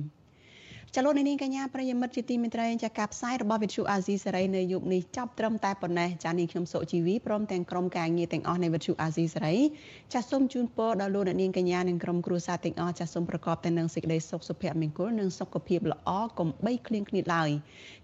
[0.98, 9.54] ចលនានេះកញ្ញាប្រិយមិត្តជាទីមេត្រីចាការផ្សាយរបស់វិទ្យុអាស៊ីសេរីនៅយប់នេះចាប់ត្រឹមតែប៉ុណ្ណេះចានាងខ្ញុំសុជីវីព្រមទាំងក្រុមការងារទាំងអស់នៃវិទ្យុអាស៊ីសេរី
[10.12, 17.50] ចាសូមជូនពរដល់លោកអ្នកនាងកញ្ញានិងក្រុមគ្រួសារទាំងអស់ចាសូមប្រកបតែនឹងសេចក្តីសុខសុភមង្គលនិងសុខភាពល្អកុំបីឃ្លៀងឃ្លាតឡើយ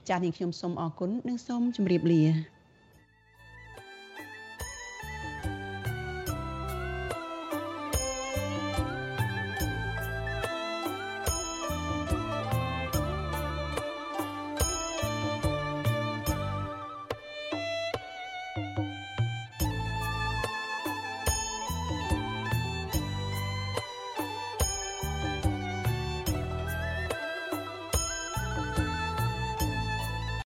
[0.08, 2.24] ចានាងខ្ញុំសូមអរគុណនិងសូមជម្រាបលា